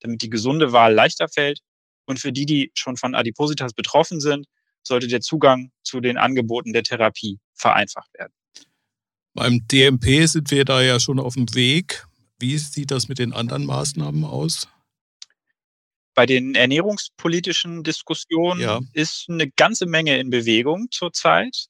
damit 0.00 0.20
die 0.20 0.28
gesunde 0.28 0.72
Wahl 0.72 0.92
leichter 0.92 1.28
fällt 1.28 1.60
und 2.04 2.20
für 2.20 2.30
die, 2.30 2.44
die 2.44 2.70
schon 2.74 2.98
von 2.98 3.14
Adipositas 3.14 3.72
betroffen 3.72 4.20
sind, 4.20 4.46
sollte 4.82 5.08
der 5.08 5.22
Zugang 5.22 5.72
zu 5.82 6.00
den 6.00 6.18
Angeboten 6.18 6.74
der 6.74 6.82
Therapie 6.82 7.38
vereinfacht 7.54 8.12
werden. 8.18 8.34
Beim 9.32 9.66
DMP 9.66 10.26
sind 10.26 10.50
wir 10.50 10.66
da 10.66 10.82
ja 10.82 11.00
schon 11.00 11.18
auf 11.18 11.32
dem 11.32 11.54
Weg. 11.54 12.06
Wie 12.38 12.58
sieht 12.58 12.90
das 12.90 13.08
mit 13.08 13.18
den 13.18 13.32
anderen 13.32 13.64
Maßnahmen 13.64 14.24
aus? 14.24 14.68
Bei 16.14 16.26
den 16.26 16.54
ernährungspolitischen 16.54 17.82
Diskussionen 17.82 18.60
ja. 18.60 18.80
ist 18.92 19.30
eine 19.30 19.50
ganze 19.50 19.86
Menge 19.86 20.18
in 20.18 20.28
Bewegung 20.28 20.88
zurzeit. 20.90 21.68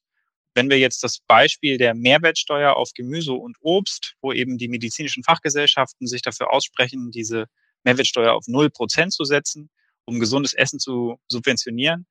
Wenn 0.59 0.69
wir 0.69 0.77
jetzt 0.77 1.05
das 1.05 1.19
Beispiel 1.19 1.77
der 1.77 1.93
Mehrwertsteuer 1.93 2.75
auf 2.75 2.91
Gemüse 2.93 3.31
und 3.31 3.55
Obst, 3.61 4.15
wo 4.21 4.33
eben 4.33 4.57
die 4.57 4.67
medizinischen 4.67 5.23
Fachgesellschaften 5.23 6.05
sich 6.05 6.21
dafür 6.21 6.51
aussprechen, 6.51 7.11
diese 7.11 7.45
Mehrwertsteuer 7.85 8.33
auf 8.33 8.43
0% 8.45 9.07
zu 9.07 9.23
setzen, 9.23 9.69
um 10.03 10.19
gesundes 10.19 10.53
Essen 10.53 10.77
zu 10.77 11.17
subventionieren. 11.29 12.07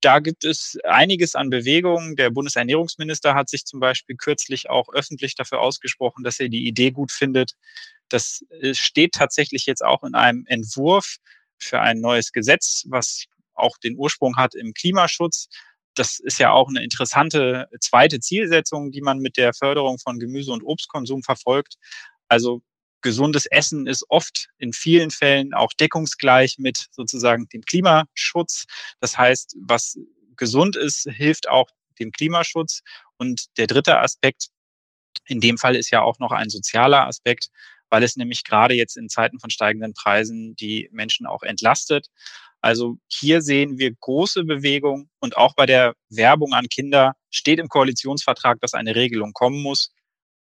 Da 0.00 0.18
gibt 0.18 0.44
es 0.44 0.76
einiges 0.82 1.36
an 1.36 1.50
Bewegungen. 1.50 2.16
Der 2.16 2.30
Bundesernährungsminister 2.30 3.36
hat 3.36 3.48
sich 3.48 3.64
zum 3.64 3.78
Beispiel 3.78 4.16
kürzlich 4.16 4.68
auch 4.68 4.88
öffentlich 4.92 5.36
dafür 5.36 5.60
ausgesprochen, 5.60 6.24
dass 6.24 6.40
er 6.40 6.48
die 6.48 6.66
Idee 6.66 6.90
gut 6.90 7.12
findet. 7.12 7.52
Das 8.08 8.44
äh, 8.60 8.74
steht 8.74 9.12
tatsächlich 9.12 9.66
jetzt 9.66 9.84
auch 9.84 10.02
in 10.02 10.16
einem 10.16 10.46
Entwurf 10.46 11.18
für 11.58 11.78
ein 11.78 12.00
neues 12.00 12.32
Gesetz, 12.32 12.86
was 12.88 13.26
auch 13.54 13.78
den 13.78 13.96
Ursprung 13.96 14.36
hat 14.36 14.56
im 14.56 14.74
Klimaschutz. 14.74 15.48
Das 15.98 16.20
ist 16.20 16.38
ja 16.38 16.52
auch 16.52 16.68
eine 16.68 16.82
interessante 16.82 17.68
zweite 17.80 18.20
Zielsetzung, 18.20 18.90
die 18.90 19.00
man 19.00 19.18
mit 19.18 19.36
der 19.36 19.52
Förderung 19.54 19.98
von 19.98 20.18
Gemüse- 20.18 20.52
und 20.52 20.62
Obstkonsum 20.62 21.22
verfolgt. 21.22 21.76
Also 22.28 22.62
gesundes 23.00 23.46
Essen 23.46 23.86
ist 23.86 24.04
oft 24.08 24.48
in 24.58 24.72
vielen 24.72 25.10
Fällen 25.10 25.54
auch 25.54 25.72
deckungsgleich 25.72 26.58
mit 26.58 26.88
sozusagen 26.90 27.48
dem 27.48 27.62
Klimaschutz. 27.62 28.64
Das 29.00 29.16
heißt, 29.16 29.56
was 29.60 29.98
gesund 30.36 30.76
ist, 30.76 31.08
hilft 31.10 31.48
auch 31.48 31.68
dem 31.98 32.12
Klimaschutz. 32.12 32.82
Und 33.16 33.46
der 33.56 33.66
dritte 33.66 33.98
Aspekt, 33.98 34.48
in 35.26 35.40
dem 35.40 35.58
Fall 35.58 35.76
ist 35.76 35.90
ja 35.90 36.02
auch 36.02 36.18
noch 36.18 36.32
ein 36.32 36.50
sozialer 36.50 37.06
Aspekt, 37.06 37.48
weil 37.90 38.02
es 38.02 38.16
nämlich 38.16 38.44
gerade 38.44 38.74
jetzt 38.74 38.96
in 38.96 39.08
Zeiten 39.08 39.38
von 39.40 39.50
steigenden 39.50 39.94
Preisen 39.94 40.54
die 40.56 40.88
Menschen 40.92 41.26
auch 41.26 41.42
entlastet. 41.42 42.08
Also 42.60 42.98
hier 43.06 43.40
sehen 43.40 43.78
wir 43.78 43.94
große 43.94 44.44
Bewegung 44.44 45.08
und 45.20 45.36
auch 45.36 45.54
bei 45.54 45.66
der 45.66 45.94
Werbung 46.10 46.54
an 46.54 46.68
Kinder 46.68 47.14
steht 47.30 47.58
im 47.58 47.68
Koalitionsvertrag, 47.68 48.60
dass 48.60 48.74
eine 48.74 48.96
Regelung 48.96 49.32
kommen 49.32 49.62
muss. 49.62 49.92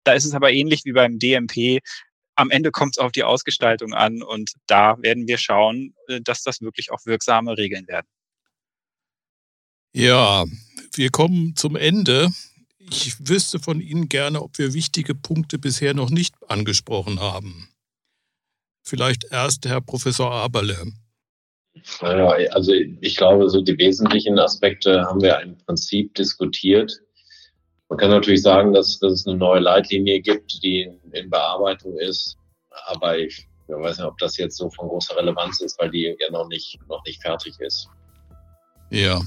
Da 0.04 0.14
ist 0.14 0.24
es 0.24 0.34
aber 0.34 0.52
ähnlich 0.52 0.84
wie 0.84 0.92
beim 0.92 1.18
DMP 1.18 1.82
am 2.36 2.50
Ende 2.50 2.70
kommt 2.70 2.96
es 2.96 2.98
auf 2.98 3.12
die 3.12 3.24
Ausgestaltung 3.24 3.94
an 3.94 4.22
und 4.22 4.52
da 4.66 4.96
werden 5.00 5.26
wir 5.26 5.38
schauen, 5.38 5.94
äh, 6.08 6.20
dass 6.20 6.42
das 6.42 6.60
wirklich 6.60 6.92
auch 6.92 7.04
wirksame 7.06 7.56
Regeln 7.56 7.88
werden. 7.88 8.06
Ja, 9.92 10.44
wir 10.94 11.10
kommen 11.10 11.56
zum 11.56 11.74
Ende. 11.74 12.28
Ich 12.90 13.28
wüsste 13.28 13.58
von 13.58 13.80
Ihnen 13.80 14.08
gerne, 14.08 14.42
ob 14.42 14.58
wir 14.58 14.72
wichtige 14.72 15.14
Punkte 15.14 15.58
bisher 15.58 15.94
noch 15.94 16.10
nicht 16.10 16.34
angesprochen 16.48 17.20
haben. 17.20 17.68
Vielleicht 18.82 19.24
erst 19.30 19.66
Herr 19.66 19.80
Professor 19.80 20.30
Aberle. 20.30 20.92
Also 22.00 22.72
ich 22.72 23.16
glaube, 23.16 23.50
so 23.50 23.60
die 23.60 23.76
wesentlichen 23.78 24.38
Aspekte 24.38 25.02
haben 25.02 25.20
wir 25.20 25.40
im 25.40 25.58
Prinzip 25.58 26.14
diskutiert. 26.14 27.00
Man 27.88 27.98
kann 27.98 28.10
natürlich 28.10 28.42
sagen, 28.42 28.72
dass, 28.72 28.98
dass 28.98 29.12
es 29.12 29.26
eine 29.26 29.36
neue 29.36 29.60
Leitlinie 29.60 30.20
gibt, 30.20 30.62
die 30.62 30.82
in, 30.82 31.12
in 31.12 31.30
Bearbeitung 31.30 31.96
ist. 31.98 32.36
Aber 32.86 33.18
ich, 33.18 33.46
ich 33.68 33.74
weiß 33.74 33.98
nicht, 33.98 34.06
ob 34.06 34.18
das 34.18 34.36
jetzt 34.36 34.56
so 34.56 34.70
von 34.70 34.88
großer 34.88 35.16
Relevanz 35.16 35.60
ist, 35.60 35.78
weil 35.80 35.90
die 35.90 36.16
ja 36.18 36.30
noch 36.30 36.48
nicht, 36.48 36.78
noch 36.88 37.04
nicht 37.04 37.20
fertig 37.22 37.58
ist. 37.60 37.88
Ja. 38.90 39.20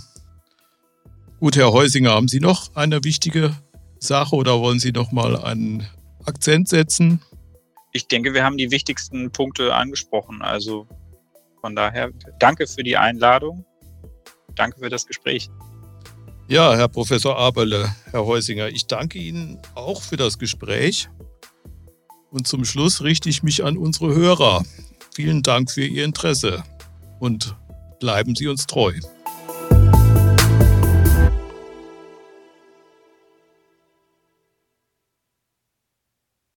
Gut, 1.39 1.55
Herr 1.55 1.71
Heusinger, 1.71 2.11
haben 2.11 2.27
Sie 2.27 2.41
noch 2.41 2.75
eine 2.75 3.01
wichtige 3.05 3.55
Sache 3.97 4.35
oder 4.35 4.59
wollen 4.59 4.79
Sie 4.79 4.91
noch 4.91 5.13
mal 5.13 5.37
einen 5.37 5.87
Akzent 6.25 6.67
setzen? 6.67 7.21
Ich 7.93 8.09
denke, 8.09 8.33
wir 8.33 8.43
haben 8.43 8.57
die 8.57 8.71
wichtigsten 8.71 9.31
Punkte 9.31 9.73
angesprochen. 9.73 10.41
Also 10.41 10.85
von 11.61 11.77
daher 11.77 12.11
danke 12.39 12.67
für 12.67 12.83
die 12.83 12.97
Einladung. 12.97 13.63
Danke 14.55 14.79
für 14.79 14.89
das 14.89 15.07
Gespräch. 15.07 15.49
Ja, 16.49 16.75
Herr 16.75 16.89
Professor 16.89 17.37
Aberle, 17.37 17.89
Herr 18.11 18.25
Heusinger, 18.25 18.67
ich 18.67 18.87
danke 18.87 19.17
Ihnen 19.17 19.61
auch 19.75 20.01
für 20.01 20.17
das 20.17 20.39
Gespräch. 20.39 21.07
Und 22.31 22.49
zum 22.49 22.65
Schluss 22.65 23.01
richte 23.01 23.29
ich 23.29 23.43
mich 23.43 23.63
an 23.63 23.77
unsere 23.77 24.13
Hörer. 24.13 24.65
Vielen 25.13 25.41
Dank 25.41 25.71
für 25.71 25.85
Ihr 25.85 26.03
Interesse 26.03 26.63
und 27.19 27.55
bleiben 28.01 28.35
Sie 28.35 28.47
uns 28.47 28.67
treu. 28.67 28.91